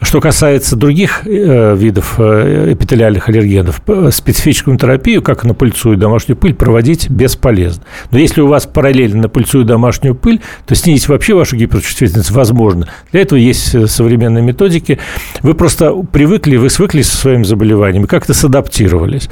[0.00, 6.36] Что касается других э, видов э, эпителиальных аллергенов, специфическую терапию, как на пыльцу и домашнюю
[6.36, 7.84] пыль, проводить бесполезно.
[8.10, 12.30] Но если у вас параллельно на пыльцу и домашнюю пыль, то снизить вообще вашу гиперчувствительность
[12.30, 12.88] возможно.
[13.12, 14.98] Для этого есть э, современные методики.
[15.42, 19.28] Вы просто привыкли, вы свыклись со своим заболеванием, как-то садаптировались.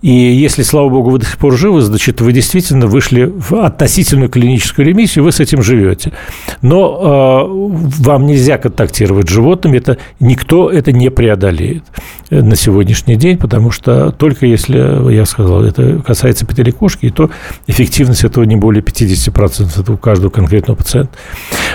[0.00, 3.54] И если, слава богу, вы до сих пор живы, значит, вы действительно действительно вышли в
[3.54, 6.12] относительную клиническую ремиссию, вы с этим живете.
[6.62, 11.82] Но э, вам нельзя контактировать с животными, это никто это не преодолеет
[12.30, 17.30] на сегодняшний день, потому что только если, я сказал, это касается петель кошки, то
[17.66, 21.12] эффективность этого не более 50%, это у каждого конкретного пациента.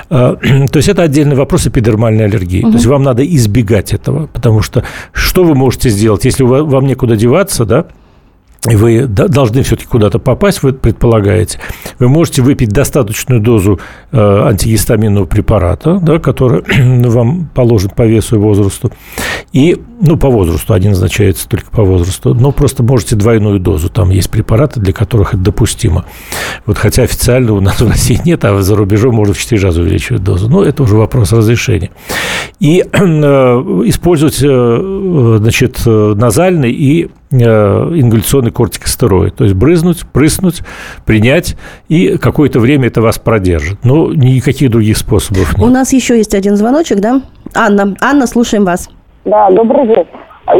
[0.09, 0.35] Э,
[0.71, 2.61] то есть это отдельный вопрос эпидермальной аллергии.
[2.63, 2.71] Угу.
[2.71, 7.17] То есть вам надо избегать этого, потому что что вы можете сделать, если вам некуда
[7.17, 7.87] деваться, да,
[8.65, 11.59] вы должны все-таки куда-то попасть, вы предполагаете,
[11.99, 13.79] вы можете выпить достаточную дозу
[14.11, 16.63] э, антигистаминного препарата, да, который
[17.09, 18.91] вам положит по весу и возрасту,
[19.53, 24.09] и, ну, по возрасту, один назначается только по возрасту, но просто можете двойную дозу, там
[24.09, 26.05] есть препараты, для которых это допустимо.
[26.65, 29.81] Вот хотя официально у нас в России нет, а за рубежом можно в 4 раза
[29.81, 31.91] увеличивать дозу, но это уже вопрос разрешения.
[32.59, 32.97] И э,
[33.85, 39.35] использовать, э, значит, назальный и ингаляционный кортикостероид.
[39.35, 40.61] То есть брызнуть, прыснуть,
[41.05, 41.57] принять,
[41.89, 43.79] и какое-то время это вас продержит.
[43.83, 45.65] Но никаких других способов нет.
[45.65, 47.21] У нас еще есть один звоночек, да?
[47.53, 48.89] Анна, Анна, слушаем вас.
[49.25, 50.05] Да, добрый день.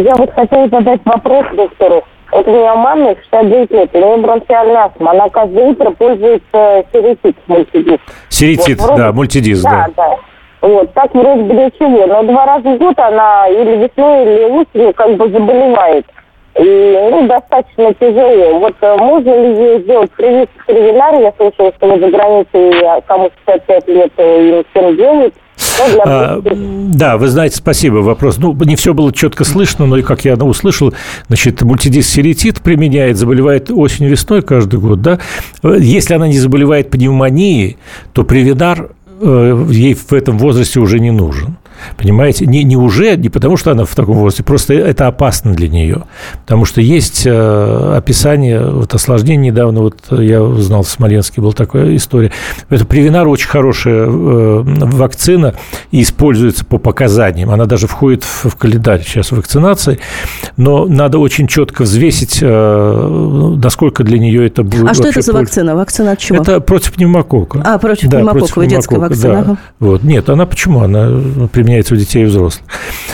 [0.03, 2.03] Я вот хотела задать вопрос доктору.
[2.31, 5.11] Вот у меня мама 69 лет, у нее бронхиальная астма.
[5.11, 8.01] Она каждое утро пользуется серетит мультидиск.
[8.27, 9.01] Серетит, вот, вроде...
[9.01, 9.87] да, мультидиск, да.
[9.87, 10.17] Да, да.
[10.59, 12.05] Вот, так вроде бы ничего.
[12.07, 16.05] Но два раза в год она или весной, или осенью как бы заболевает
[16.59, 18.59] ну, достаточно тяжело.
[18.59, 23.01] Вот э, можно ли ей сделать прививку к Я слышала, что вот за границей а,
[23.01, 25.33] кому 65 лет э, им всем делают.
[26.05, 27.97] А, да, вы знаете, спасибо.
[27.97, 28.37] Вопрос.
[28.37, 30.93] Ну, не все было четко слышно, но и как я услышал,
[31.27, 35.19] значит, мультидиск серетит применяет, заболевает осенью-весной каждый год, да.
[35.63, 37.77] Если она не заболевает пневмонией,
[38.13, 38.89] то привидар
[39.21, 41.57] э, ей в этом возрасте уже не нужен.
[41.97, 42.45] Понимаете?
[42.45, 46.03] Не, не уже, не потому что она в таком возрасте, просто это опасно для нее.
[46.41, 51.95] Потому что есть э, описание, вот осложнений недавно, вот я узнал в Смоленске, была такая
[51.95, 52.31] история.
[52.69, 55.55] Это Привинар очень хорошая э, вакцина
[55.91, 57.49] и используется по показаниям.
[57.51, 59.99] Она даже входит в, в календарь сейчас вакцинации,
[60.55, 64.89] но надо очень четко взвесить, э, насколько для нее это будет.
[64.89, 65.75] А что это за вакцина?
[65.75, 66.41] Вакцина от чего?
[66.41, 67.61] Это против пневмокока.
[67.63, 69.43] А, против да, пневмокока, детская вакцина.
[69.43, 69.57] Да.
[69.79, 70.03] Вот.
[70.03, 70.81] Нет, она почему?
[70.81, 71.09] Она
[71.67, 72.65] применяется у детей и взрослых.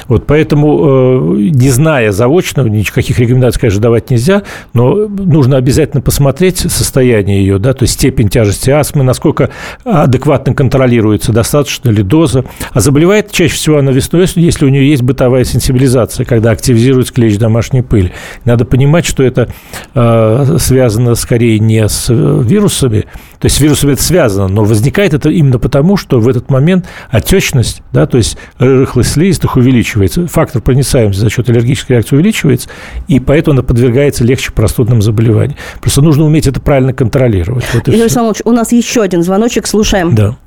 [0.08, 6.60] Вот, поэтому, э, не зная заочно, никаких рекомендаций, конечно, давать нельзя, но нужно обязательно посмотреть
[6.60, 9.50] состояние ее, да, то есть степень тяжести астмы, насколько
[9.84, 12.46] адекватно контролируется, достаточно ли доза.
[12.72, 17.38] А заболевает чаще всего она весной, если у нее есть бытовая сенсибилизация, когда активизируется клещ
[17.38, 18.12] домашней пыли.
[18.46, 19.50] Надо понимать, что это
[19.96, 23.06] э, связано скорее не с вирусами,
[23.44, 26.86] то есть с вирусами это связано, но возникает это именно потому, что в этот момент
[27.10, 32.70] отечность, да, то есть рыхлость слизистых увеличивается, фактор проницаемости за счет аллергической реакции увеличивается,
[33.10, 35.58] и поэтому она подвергается легче простудным заболеваниям.
[35.82, 37.66] Просто нужно уметь это правильно контролировать.
[37.74, 40.16] Вот Игорь Александрович, у нас еще один звоночек, слушаем.
[40.16, 40.38] Да.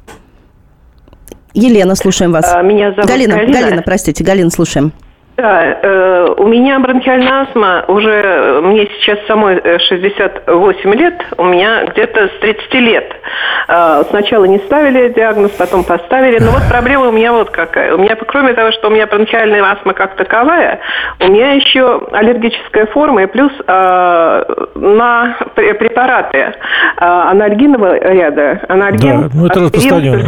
[1.52, 2.46] Елена, слушаем вас.
[2.50, 3.34] А, меня зовут Галина.
[3.34, 4.94] Галина, Галина простите, Галина, слушаем.
[5.36, 11.84] Да, э, у меня бронхиальная астма уже, мне сейчас самой 68 э, лет, у меня
[11.84, 13.12] где-то с 30 лет.
[13.68, 16.38] Э, сначала не ставили диагноз, потом поставили.
[16.38, 17.94] Но вот проблема у меня вот какая.
[17.94, 20.80] У меня, кроме того, что у меня бронхиальная астма как таковая,
[21.20, 24.44] у меня еще аллергическая форма и плюс э,
[24.74, 26.52] на препараты э,
[26.98, 28.60] анальгинового ряда.
[28.68, 30.24] Анальгин, да, ну это аспирин,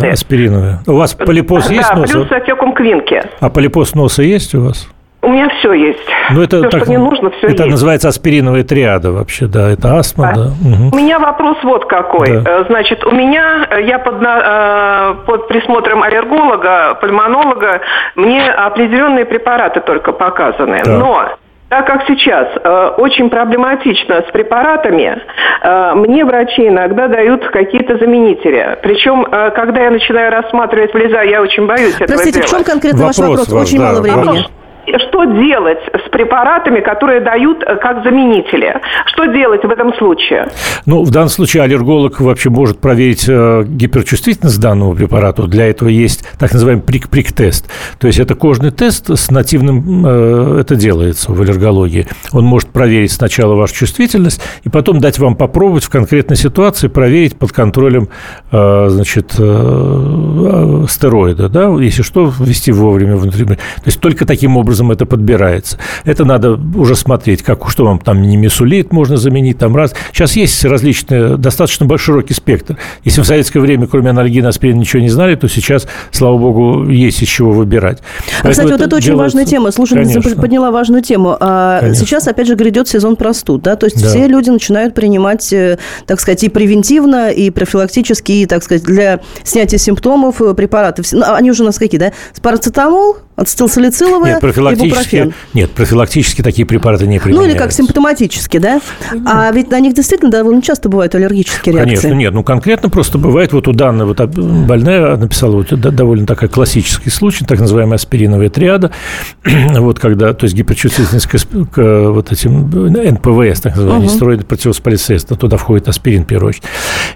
[0.00, 0.78] Да, аспириновые.
[0.86, 2.12] У вас полипоз есть да, носа?
[2.12, 3.22] плюс отеком квинки.
[3.40, 4.41] А полипоз носа есть?
[4.42, 4.88] Есть у вас?
[5.24, 6.00] У меня все есть.
[6.30, 7.70] Ну, это все, так, что мне нужно, все Это есть.
[7.70, 9.70] называется аспириновая триада вообще, да.
[9.70, 10.42] Это астма, Да.
[10.44, 10.50] да.
[10.68, 10.88] Мгм.
[10.92, 12.40] У меня вопрос вот какой.
[12.40, 12.50] Да.
[12.50, 17.82] Э, Значит, у меня, э, я под, э, под присмотром аллерголога, пульмонолога,
[18.16, 20.78] мне определенные препараты только показаны.
[20.78, 20.88] Так.
[20.98, 21.28] Но
[21.72, 25.16] так как сейчас э, очень проблематично с препаратами,
[25.62, 28.76] э, мне врачи иногда дают какие-то заменители.
[28.82, 32.50] Причем, э, когда я начинаю рассматривать влеза, я очень боюсь этого Простите, в делать.
[32.50, 33.52] чем конкретно ваш Вопрос вопрос?
[33.54, 34.50] ваш, Очень да, мало вопрос.
[34.86, 38.80] Что делать с препаратами, которые дают э, как заменители?
[39.06, 40.48] Что делать в этом случае?
[40.86, 45.46] Ну, в данном случае аллерголог вообще может проверить э, гиперчувствительность данного препарату.
[45.46, 47.70] Для этого есть так называемый прик-прик-тест.
[48.00, 52.08] То есть это кожный тест с нативным, э, это делается в аллергологии.
[52.32, 57.38] Он может проверить сначала вашу чувствительность и потом дать вам попробовать в конкретной ситуации проверить
[57.38, 58.08] под контролем,
[58.50, 63.46] значит, стероида, да, если что, ввести вовремя внутри.
[63.46, 65.78] То есть только таким образом это подбирается.
[66.04, 69.94] Это надо уже смотреть, как, что вам там немесулит можно заменить, там раз.
[70.12, 72.78] Сейчас есть различные, достаточно широкий спектр.
[73.04, 77.22] Если в советское время, кроме анальгина, аспирина ничего не знали, то сейчас, слава богу, есть
[77.22, 77.98] из чего выбирать.
[78.42, 79.70] А, кстати, вот это очень делается- важная тема.
[79.70, 80.40] Слушательница Конечно.
[80.42, 81.36] подняла важную тему.
[81.38, 82.04] А, Конечно.
[82.04, 84.08] Сейчас, опять же, грядет сезон простуд, да, то есть Да.
[84.08, 89.20] все люди начинают принимать, э, так сказать, и превентивно, и профилактически, и, так сказать, для
[89.44, 91.02] снятия симптомов э, препараты.
[91.12, 92.12] Ну, Они уже у нас какие, да?
[92.42, 95.34] Парацетамол, ацетилсалициловая, Нет, профилактически, ибупрофен.
[95.54, 97.50] нет, профилактически такие препараты не Ну, применяются.
[97.50, 98.80] или как симптоматически, да?
[99.26, 101.94] А ведь на них действительно довольно часто бывают аллергические реакции.
[101.96, 105.90] Конечно, нет, ну конкретно просто бывает вот у данной вот об- больная написала вот да-
[105.90, 108.90] довольно такой классический случай, так называемая аспириновая триада,
[109.44, 115.06] вот когда, то есть гиперчувствительность к, к вот этим э, НПВС, так называемые, стероиды противовоспалительные
[115.06, 116.64] средства, туда входит аспирин в первую очередь,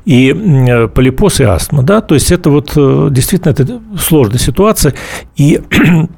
[0.04, 4.94] и м, полипоз и астма, да, то есть это вот э, действительно это сложная ситуация,
[5.36, 5.60] и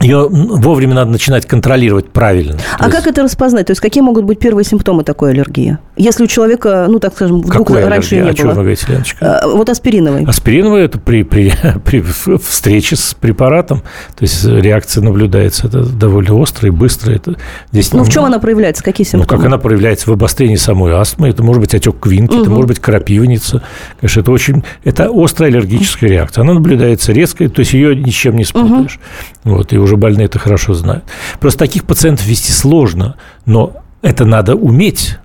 [0.00, 2.54] ее вовремя надо начинать контролировать правильно.
[2.54, 3.66] То А есть- как это распознать?
[3.66, 5.78] То есть какие могут быть первые симптомы такой аллергии?
[5.96, 8.24] Если у человека, ну, так скажем, вдруг Какой раньше аллергия?
[8.24, 8.62] не О чем вы было.
[8.62, 9.40] говорите, Леночка?
[9.42, 10.24] А, Вот аспириновой.
[10.24, 11.52] Аспириновая– это при, при,
[11.84, 12.00] при
[12.38, 17.16] встрече с препаратом, то есть реакция наблюдается, это довольно острая и быстрая.
[17.16, 17.36] Это,
[17.72, 18.84] здесь, Ну, в чем она проявляется?
[18.84, 19.38] Какие Ну, симптомы?
[19.40, 22.78] как она проявляется в обострении самой астмы, это может быть отек квинки, это может быть
[22.78, 23.62] крапивница.
[24.00, 26.42] Конечно, это очень, это острая аллергическая реакция.
[26.42, 29.00] Она наблюдается резко, то есть ее ни с чем не спутаешь.
[29.44, 31.04] Вот, и уже больные это хорошо знают.
[31.40, 33.72] Просто таких пациентов вести сложно, но
[34.02, 35.18] это надо уметь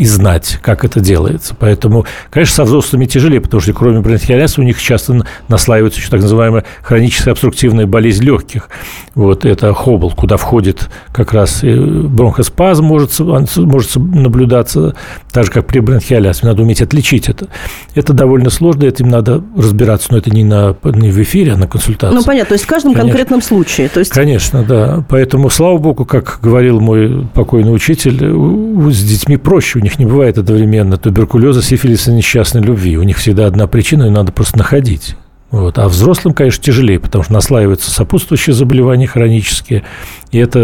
[0.00, 1.54] и знать, как это делается.
[1.58, 6.22] Поэтому, конечно, со взрослыми тяжелее, потому что кроме бронхиолиаза у них часто наслаивается еще так
[6.22, 8.70] называемая хроническая обструктивная болезнь легких.
[9.14, 14.94] Вот это хобл, куда входит как раз и бронхоспазм может, может наблюдаться,
[15.32, 16.46] так же, как при бронхиолязе.
[16.46, 17.48] Надо уметь отличить это.
[17.94, 21.68] Это довольно сложно, этим надо разбираться, но это не, на, не в эфире, а на
[21.68, 22.16] консультации.
[22.16, 23.10] Ну, понятно, то есть в каждом Конечно.
[23.10, 23.90] конкретном случае.
[23.90, 24.12] То есть...
[24.12, 25.04] Конечно, да.
[25.10, 28.18] Поэтому, слава богу, как говорил мой покойный учитель,
[28.90, 32.96] с детьми проще, у них не бывает одновременно туберкулеза, сифилиса, несчастной любви.
[32.96, 35.16] У них всегда одна причина, ее надо просто находить.
[35.50, 35.78] Вот.
[35.78, 39.82] А взрослым, конечно, тяжелее, потому что наслаиваются сопутствующие заболевания хронические,
[40.30, 40.60] и это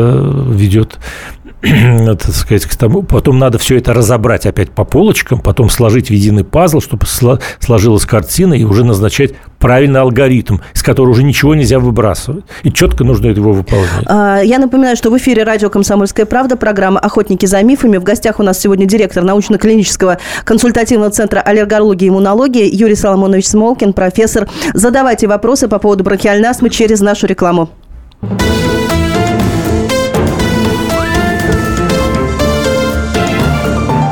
[0.48, 0.98] ведет,
[1.60, 3.02] так сказать, к тому.
[3.02, 7.40] Потом надо все это разобрать опять по полочкам, потом сложить в единый пазл, чтобы сло-
[7.58, 12.44] сложилась картина, и уже назначать правильный алгоритм, из которого уже ничего нельзя выбрасывать.
[12.62, 14.04] И четко нужно его выполнять.
[14.06, 17.96] А, Я напоминаю, что в эфире радио «Комсомольская правда» программа «Охотники за мифами».
[17.96, 23.92] В гостях у нас сегодня директор научно-клинического консультативного центра аллергологии и иммунологии Юрий Соломонович Смолкин,
[23.92, 24.48] профессор.
[24.74, 27.70] Задавайте вопросы по поводу бронхиальной астмы через нашу рекламу.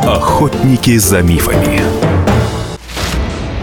[0.07, 1.81] Охотники за мифами.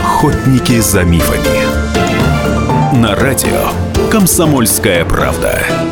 [0.00, 2.96] Охотники за мифами.
[2.96, 3.68] На радио
[4.10, 5.89] «Комсомольская правда».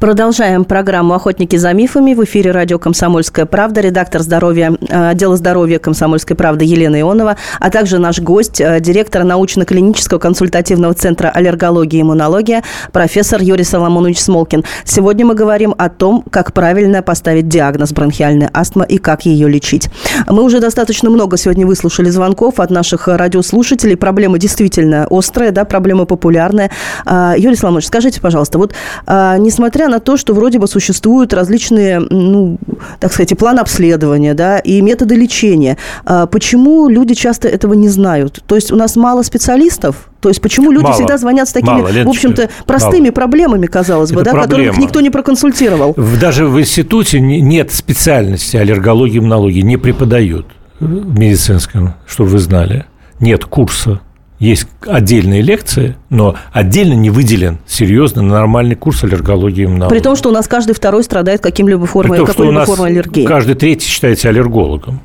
[0.00, 2.14] Продолжаем программу «Охотники за мифами».
[2.14, 7.68] В эфире радио «Комсомольская правда», редактор здоровья, э, отдела здоровья «Комсомольской правды» Елена Ионова, а
[7.68, 12.62] также наш гость, э, директор научно-клинического консультативного центра аллергологии и иммунология,
[12.92, 14.64] профессор Юрий Соломонович Смолкин.
[14.84, 19.90] Сегодня мы говорим о том, как правильно поставить диагноз бронхиальная астма и как ее лечить.
[20.26, 23.98] Мы уже достаточно много сегодня выслушали звонков от наших радиослушателей.
[23.98, 26.70] Проблема действительно острая, да, проблема популярная.
[27.04, 28.72] А, Юрий Соломонович, скажите, пожалуйста, вот
[29.06, 32.58] а, несмотря на то, что вроде бы существуют различные, ну,
[32.98, 35.76] так сказать, план обследования, да, и методы лечения.
[36.04, 38.42] А почему люди часто этого не знают?
[38.46, 41.80] То есть у нас мало специалистов, то есть почему люди мало, всегда звонят с такими,
[41.80, 43.12] мало, в общем-то, простыми мало.
[43.12, 45.94] проблемами, казалось бы, да, которых никто не проконсультировал?
[46.20, 50.46] Даже в институте нет специальности аллергологии, иммунологии, не преподают
[50.78, 52.84] в медицинском, чтобы вы знали.
[53.18, 54.00] Нет курса
[54.40, 59.96] есть отдельные лекции, но отдельно не выделен серьезно нормальный курс аллергологии иммунологии.
[59.96, 63.26] При том, что у нас каждый второй страдает каким-либо формой, При том, какой-либо формой аллергии.
[63.26, 65.00] Каждый третий считается аллергологом.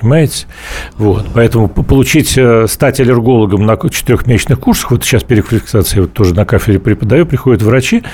[0.00, 0.46] Понимаете?
[0.96, 1.26] Вот.
[1.34, 6.78] Поэтому получить, э, стать аллергологом на четырехмесячных курсах, вот сейчас переквалификация вот тоже на кафедре
[6.78, 8.04] преподаю, приходят врачи,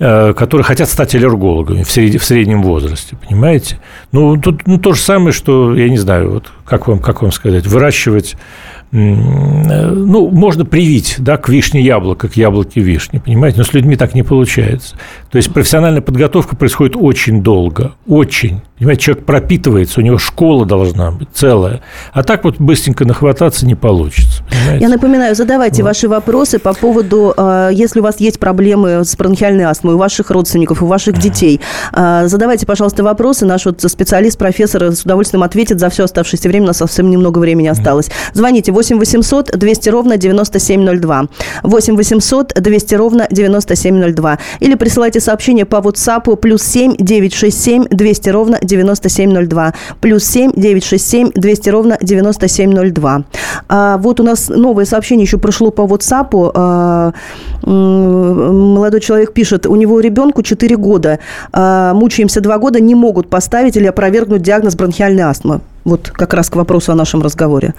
[0.00, 2.20] э, которые хотят стать аллергологами в, сред...
[2.20, 3.78] в среднем возрасте, понимаете?
[4.10, 7.30] Ну, тут ну, то же самое, что, я не знаю, вот как вам, как вам
[7.30, 8.36] сказать, выращивать
[8.92, 14.14] ну, можно привить, да, к вишне яблоко, к яблоке вишни, понимаете, но с людьми так
[14.14, 14.96] не получается.
[15.30, 18.62] То есть профессиональная подготовка происходит очень долго, очень.
[18.80, 21.82] Понимаете, человек пропитывается, у него школа должна быть целая.
[22.12, 24.42] А так вот быстренько нахвататься не получится.
[24.48, 24.82] Понимаете?
[24.82, 25.90] Я напоминаю, задавайте вот.
[25.90, 30.30] ваши вопросы по поводу, а, если у вас есть проблемы с бронхиальной астмой у ваших
[30.30, 31.60] родственников, у ваших детей.
[31.92, 33.44] А, задавайте, пожалуйста, вопросы.
[33.44, 36.64] Наш вот специалист, профессор с удовольствием ответит за все оставшееся время.
[36.64, 38.10] У нас совсем немного времени осталось.
[38.32, 41.28] Звоните 8 800 200 ровно 9702.
[41.62, 44.38] 8 800 200 ровно 9702.
[44.60, 49.74] Или присылайте сообщение по WhatsApp плюс 7 967 200 ровно 9702.
[50.00, 53.24] Плюс 7 967 200 ровно 9702.
[53.68, 56.50] А вот у нас новое сообщение еще прошло по WhatsApp.
[56.54, 57.12] А,
[57.66, 61.18] молодой человек пишет, у него ребенку 4 года.
[61.52, 65.60] А, мучаемся 2 года, не могут поставить или опровергнуть диагноз бронхиальной астмы.
[65.84, 67.74] Вот как раз к вопросу о нашем разговоре.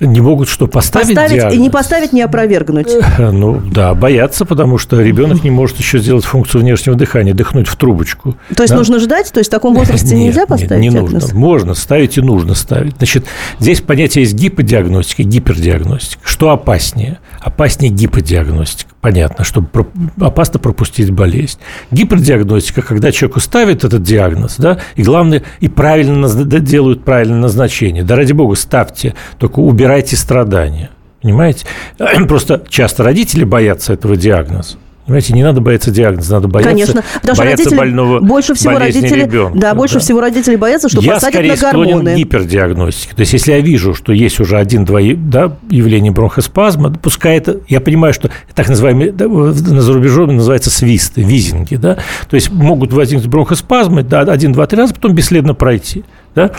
[0.00, 1.54] Не могут что, поставить Поставить диагноз?
[1.54, 2.88] и не поставить, не опровергнуть.
[3.18, 7.76] Ну, да, боятся, потому что ребенок не может еще сделать функцию внешнего дыхания, дыхнуть в
[7.76, 8.36] трубочку.
[8.54, 8.78] То есть да?
[8.78, 9.32] нужно ждать?
[9.32, 11.22] То есть в таком возрасте нет, нельзя поставить нет, не диагноз?
[11.24, 11.38] нужно.
[11.38, 12.96] Можно ставить и нужно ставить.
[12.96, 13.26] Значит,
[13.58, 16.20] здесь понятие есть гиподиагностика, гипердиагностика.
[16.24, 17.18] Что опаснее?
[17.40, 18.90] Опаснее гиподиагностика.
[19.06, 19.64] Понятно, что
[20.20, 21.60] опасно пропустить болезнь.
[21.92, 28.02] Гипердиагностика, когда человеку ставят этот диагноз, да, и главное, и правильно делают правильное назначение.
[28.02, 30.90] Да ради бога, ставьте, только убирайте страдания.
[31.22, 31.66] Понимаете?
[32.26, 34.76] Просто часто родители боятся этого диагноза.
[35.06, 39.22] Понимаете, не надо бояться диагноза, надо бояться, Конечно, потому бояться родители, больного больше всего родители,
[39.22, 39.56] ребенка.
[39.56, 40.00] Да, больше да.
[40.00, 41.90] всего родители боятся, что я посадят на гормоны.
[41.90, 43.14] Я скорее гипердиагностике.
[43.14, 47.80] То есть, если я вижу, что есть уже один-два да, явления бронхоспазма, пускай это, я
[47.80, 51.98] понимаю, что так называемые, да, на зарубеже называется свисты, визинги, да,
[52.28, 56.04] то есть могут возникнуть бронхоспазмы, да, один, два, три раза, потом бесследно пройти.
[56.34, 56.50] Да?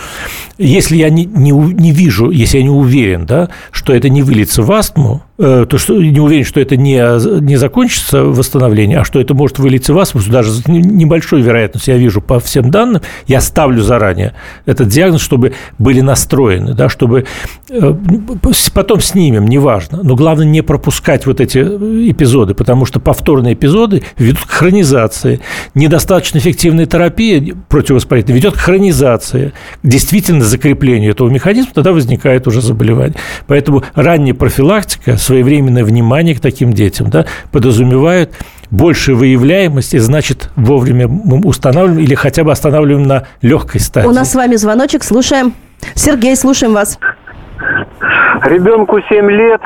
[0.58, 4.64] Если я не, не, не вижу, если я не уверен, да, что это не выльется
[4.64, 6.98] в астму, то что не уверен, что это не,
[7.42, 12.00] не закончится восстановление, а что это может вылиться в астму, даже с небольшой вероятностью я
[12.00, 14.34] вижу по всем данным, я ставлю заранее
[14.66, 17.26] этот диагноз, чтобы были настроены, да, чтобы
[17.70, 17.94] э,
[18.74, 20.02] потом снимем, неважно.
[20.02, 25.40] Но главное не пропускать вот эти эпизоды, потому что повторные эпизоды ведут к хронизации.
[25.76, 33.16] Недостаточно эффективная терапия противовоспалительная ведет к хронизации действительно закреплению этого механизма, тогда возникает уже заболевание.
[33.46, 38.34] Поэтому ранняя профилактика, своевременное внимание к таким детям да, подразумевает
[38.72, 44.08] большую выявляемость, и значит вовремя мы устанавливаем или хотя бы останавливаем на легкой стадии.
[44.08, 45.54] У нас с вами звоночек, слушаем.
[45.94, 47.00] Сергей, слушаем вас.
[48.44, 49.62] Ребенку 7 лет,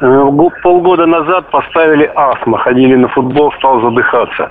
[0.00, 0.30] э,
[0.62, 4.50] полгода назад поставили астма, ходили на футбол, стал задыхаться.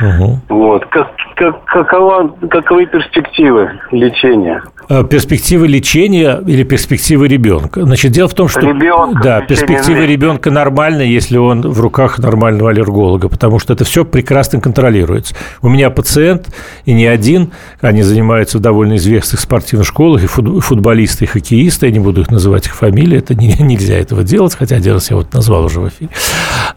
[0.00, 0.38] Угу.
[0.48, 0.86] Вот.
[0.86, 4.62] Как, как, какова, каковы перспективы лечения?
[4.88, 7.82] Э, перспективы лечения или перспективы ребенка?
[7.84, 12.70] Значит, дело в том, что Ребенок, да, перспективы ребенка нормальные, если он в руках нормального
[12.70, 15.34] аллерголога, потому что это все прекрасно контролируется.
[15.60, 21.24] У меня пациент, и не один, они занимаются в довольно известных спортивных школах, и футболисты,
[21.24, 24.76] и хоккеисты, я не буду их называть их фамилии, это не, нельзя этого делать, хотя
[24.76, 26.10] один раз я вот назвал уже в эфире.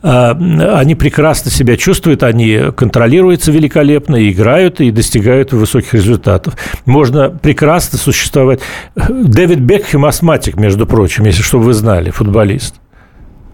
[0.01, 0.31] А,
[0.79, 6.55] они прекрасно себя чувствуют, они контролируются великолепно, и играют, и достигают высоких результатов.
[6.85, 8.59] Можно прекрасно существовать.
[8.95, 12.75] Дэвид Бекхэм астматик, между прочим, если чтобы вы знали, футболист.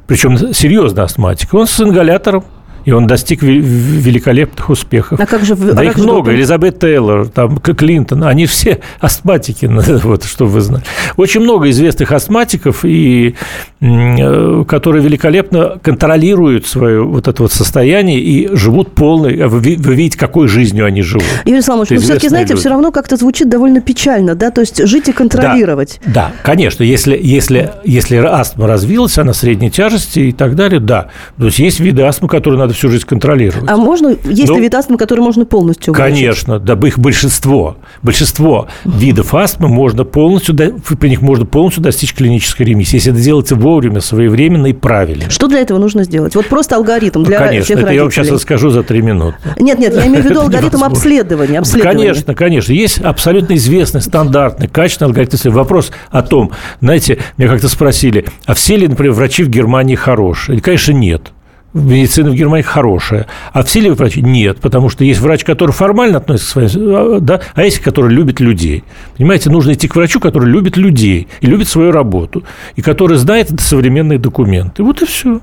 [0.07, 1.53] Причем серьезный астматик.
[1.53, 2.45] Он с ингалятором
[2.85, 5.19] И он достиг великолепных успехов.
[5.19, 5.55] А как же...
[5.55, 6.31] Да а их много.
[6.31, 9.65] Же Элизабет Тейлор, там, Клинтон, они все астматики,
[10.03, 10.87] вот, что вы знаете.
[11.17, 13.35] Очень много известных астматиков, и,
[13.81, 19.47] э, которые великолепно контролируют свое вот это вот состояние и живут полной...
[19.47, 21.25] Вы, вы видите, какой жизнью они живут.
[21.45, 22.59] Юрий Славович, но все-таки, знаете, люди.
[22.59, 24.51] все равно как-то звучит довольно печально, да?
[24.51, 25.99] То есть жить и контролировать.
[26.05, 26.83] Да, да конечно.
[26.83, 31.07] Если, если, если астма развилась, она средней тяжести и так далее, да.
[31.37, 33.69] То есть есть виды астмы, которые надо всю жизнь контролировать.
[33.69, 36.15] А можно, есть Но, ли вид астмы, который можно полностью вылечить?
[36.15, 37.77] Конечно, да, их большинство.
[38.01, 43.55] Большинство видов астмы можно полностью, при них можно полностью достичь клинической ремиссии, если это делается
[43.55, 45.29] вовремя, своевременно и правильно.
[45.29, 46.35] Что для этого нужно сделать?
[46.35, 47.95] Вот просто алгоритм для ну, конечно, всех это родителей.
[47.95, 49.37] я вам сейчас расскажу за три минуты.
[49.59, 51.97] Нет, нет, я имею в виду алгоритм обследования, обследования.
[51.97, 52.73] Конечно, конечно.
[52.73, 55.35] Есть абсолютно известный, стандартный, качественный алгоритм.
[55.51, 56.51] Вопрос о том,
[56.81, 60.57] знаете, меня как-то спросили, а все ли, например, врачи в Германии хорошие?
[60.57, 61.31] И, конечно, нет
[61.75, 63.27] медицина в Германии хорошая.
[63.53, 64.21] А все ли врачи?
[64.21, 68.39] Нет, потому что есть врач, который формально относится к своим, да, а есть, который любит
[68.39, 68.83] людей.
[69.17, 72.43] Понимаете, нужно идти к врачу, который любит людей и любит свою работу,
[72.75, 74.83] и который знает современные документы.
[74.83, 75.41] Вот и все.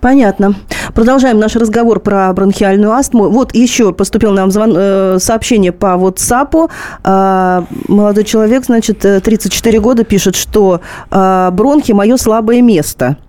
[0.00, 0.54] Понятно.
[0.94, 3.28] Продолжаем наш разговор про бронхиальную астму.
[3.28, 6.68] Вот еще поступил нам звон, э, сообщение по WhatsApp.
[7.04, 13.16] Э, молодой человек, значит, 34 года, пишет, что э, бронхи– мое слабое место–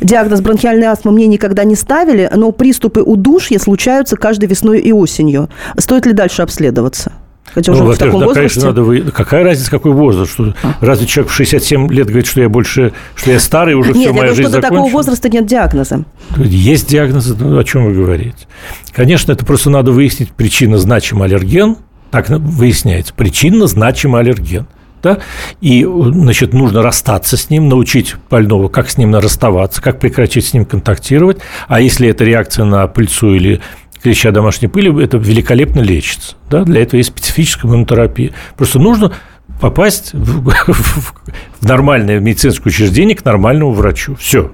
[0.00, 5.48] Диагноз бронхиальной астмы мне никогда не ставили, но приступы удушья случаются каждой весной и осенью.
[5.76, 7.12] Стоит ли дальше обследоваться?
[7.54, 8.34] Хотя ну, уже в таком да, возрасте...
[8.34, 9.00] конечно, надо вы...
[9.00, 10.32] Какая разница, какой возраст?
[10.32, 10.54] Что...
[10.62, 10.74] А.
[10.80, 14.12] Разве человек в 67 лет говорит, что я больше, что я старый, уже нет, все,
[14.12, 14.60] моя жизнь закончена?
[14.60, 16.04] Нет, такого возраста нет диагноза.
[16.36, 18.46] Есть диагнозы, ну, о чем вы говорите?
[18.92, 21.76] Конечно, это просто надо выяснить причинно значимый аллерген.
[22.10, 23.12] Так выясняется.
[23.14, 24.66] Причинно значимый аллерген
[25.02, 25.18] да,
[25.60, 30.54] и, значит, нужно расстаться с ним, научить больного, как с ним расставаться, как прекратить с
[30.54, 33.60] ним контактировать, а если это реакция на пыльцу или
[34.02, 38.32] клеща домашней пыли, это великолепно лечится, да, для этого есть специфическая иммунотерапия.
[38.56, 39.12] Просто нужно
[39.60, 41.14] попасть в, в,
[41.60, 44.14] в нормальное медицинское учреждение к нормальному врачу.
[44.16, 44.52] Все.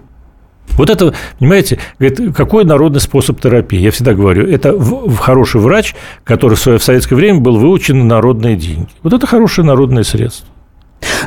[0.76, 3.78] Вот это, понимаете, говорит, какой народный способ терапии?
[3.78, 5.94] Я всегда говорю, это в, в хороший врач,
[6.24, 8.88] который в, свое, в советское время был выучен на народные деньги.
[9.02, 10.48] Вот это хорошее народное средство.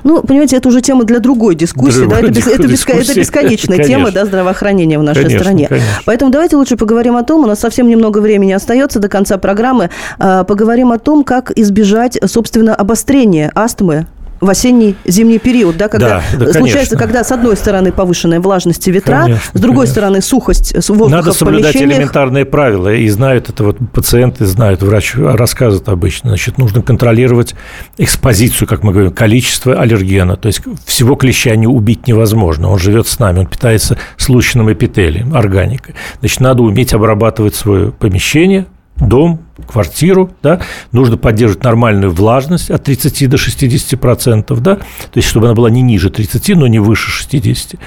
[0.03, 1.99] Ну, понимаете, это уже тема для другой дискуссии.
[1.99, 2.27] Другой, да?
[2.27, 3.95] это, бес, это, беско, это бесконечная конечно.
[3.95, 5.67] тема да, здравоохранения в нашей конечно, стране.
[5.67, 5.89] Конечно.
[6.05, 9.89] Поэтому давайте лучше поговорим о том, у нас совсем немного времени остается до конца программы,
[10.19, 14.07] а, поговорим о том, как избежать, собственно, обострения астмы
[14.39, 18.87] в осенний зимний период, да, когда да, да, случается, когда с одной стороны повышенная влажность
[18.87, 19.91] и ветра, конечно, с другой конечно.
[19.93, 25.87] стороны сухость воздуха Надо соблюдать элементарные правила, и знают это вот пациенты знают, врач рассказывает
[25.89, 27.55] обычно, значит, нужно контролировать
[27.97, 33.07] экспозицию, как мы говорим, количество аллергена, то есть всего клеща не убить невозможно, он живет
[33.07, 38.65] с нами, он питается слущенным эпителием, органикой, значит, надо уметь обрабатывать свое помещение,
[38.97, 44.83] дом, квартиру, да, нужно поддерживать нормальную влажность от 30 до 60 процентов, да, то
[45.15, 47.79] есть чтобы она была не ниже 30, но не выше 60.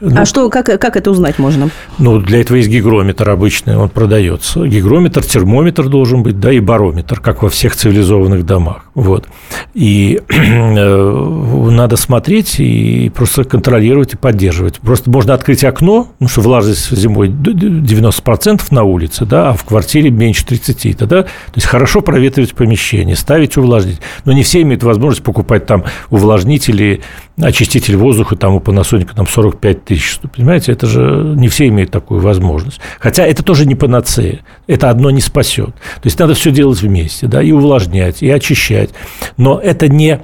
[0.00, 1.70] Ну, а что, как, как это узнать можно?
[1.98, 4.66] Ну, для этого есть гигрометр обычный, он продается.
[4.66, 9.28] Гигрометр, термометр должен быть, да, и барометр, как во всех цивилизованных домах, вот.
[9.74, 14.78] И э, надо смотреть и просто контролировать и поддерживать.
[14.80, 19.64] Просто можно открыть окно, ну, что влажность зимой 90 процентов на улице, да, а в
[19.64, 24.00] квартире меньше 30, да, то есть хорошо проветривать помещение, ставить увлажнитель.
[24.24, 27.00] Но не все имеют возможность покупать там увлажнители,
[27.40, 30.18] очиститель воздуха там у Panasonic там 45 тысяч.
[30.34, 32.80] Понимаете, это же не все имеют такую возможность.
[33.00, 34.40] Хотя это тоже не панацея.
[34.66, 35.70] Это одно не спасет.
[35.70, 38.90] То есть надо все делать вместе, да, и увлажнять, и очищать.
[39.36, 40.20] Но это не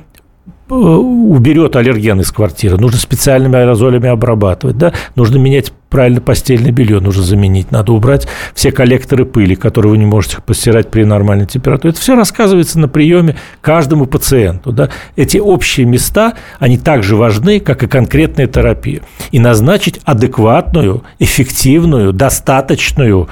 [0.68, 7.22] уберет аллерген из квартиры, нужно специальными аэрозолями обрабатывать, да, нужно менять правильно постельное белье, нужно
[7.22, 11.92] заменить, надо убрать все коллекторы пыли, которые вы не можете постирать при нормальной температуре.
[11.92, 14.72] Это все рассказывается на приеме каждому пациенту.
[14.72, 14.88] Да.
[15.14, 19.02] Эти общие места, они также важны, как и конкретная терапия.
[19.30, 23.28] И назначить адекватную, эффективную, достаточную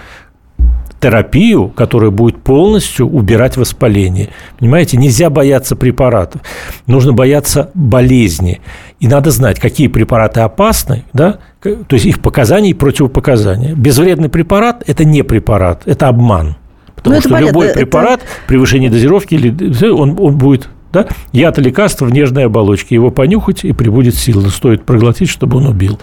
[1.03, 4.29] терапию, которая будет полностью убирать воспаление.
[4.59, 6.43] Понимаете, нельзя бояться препаратов,
[6.87, 8.61] нужно бояться болезни.
[9.01, 13.75] И надо знать, какие препараты опасны, да, то есть их показания и противопоказания.
[13.75, 16.57] Безвредный препарат– это не препарат, это обман.
[16.95, 18.31] Потому ну, что понятно, любой препарат, это...
[18.47, 21.07] превышение дозировки, он, он будет да?
[21.33, 22.95] Яд лекарство в нежной оболочке.
[22.95, 24.49] Его понюхать и прибудет сила.
[24.51, 25.99] Стоит проглотить, чтобы он убил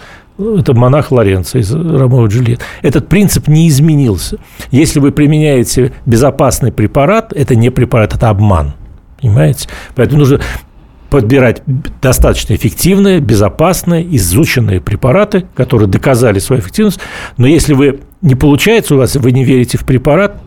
[0.58, 2.62] это монах Лоренцо из Ромео и Джульетт.
[2.82, 4.38] Этот принцип не изменился.
[4.70, 8.74] Если вы применяете безопасный препарат, это не препарат, это обман.
[9.20, 9.68] Понимаете?
[9.94, 10.40] Поэтому нужно
[11.10, 11.62] подбирать
[12.00, 17.00] достаточно эффективные, безопасные, изученные препараты, которые доказали свою эффективность.
[17.36, 20.40] Но если вы не получается у вас, вы не верите в препарат,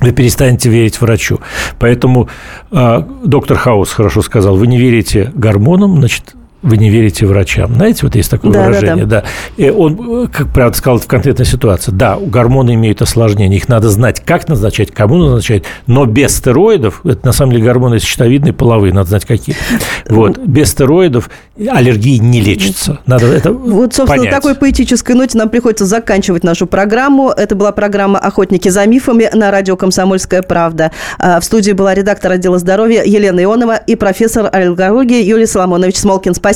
[0.00, 1.40] вы перестанете верить врачу.
[1.78, 2.28] Поэтому
[2.70, 6.36] э, доктор Хаус хорошо сказал, вы не верите гормонам, значит,
[6.66, 7.72] вы не верите врачам.
[7.74, 9.22] Знаете, вот есть такое да, выражение, да.
[9.22, 9.64] да.
[9.64, 14.20] И он, как правда сказал, в конкретной ситуации, да, гормоны имеют осложнения, их надо знать,
[14.24, 19.08] как назначать, кому назначать, но без стероидов, это на самом деле гормоны щитовидные, половые, надо
[19.08, 19.56] знать какие.
[20.08, 23.00] Вот, без стероидов аллергии не лечится.
[23.06, 24.34] Надо это Вот, собственно, понять.
[24.34, 27.30] такой поэтической ноте нам приходится заканчивать нашу программу.
[27.30, 30.92] Это была программа «Охотники за мифами» на радио «Комсомольская правда».
[31.18, 36.34] А, в студии была редактор отдела здоровья Елена Ионова и профессор аллергологии Юлия Соломонович Смолкин.
[36.34, 36.55] Спасибо.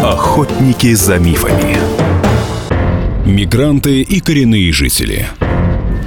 [0.00, 1.76] Охотники за мифами.
[3.26, 5.26] Мигранты и коренные жители–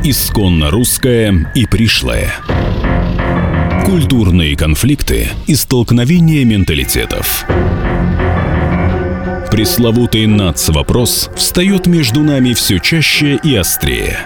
[0.02, 2.34] Исконно русское и пришлое.
[3.84, 7.46] Культурные конфликты и столкновения менталитетов.
[9.52, 14.20] Пресловутый НАЦ-вопрос встает между нами все чаще и острее.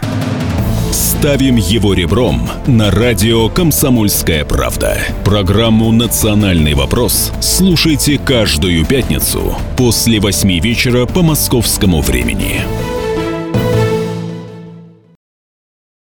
[0.93, 4.99] Ставим его ребром на радио «Комсомольская правда».
[5.25, 12.61] Программу «Национальный вопрос» слушайте каждую пятницу после восьми вечера по московскому времени.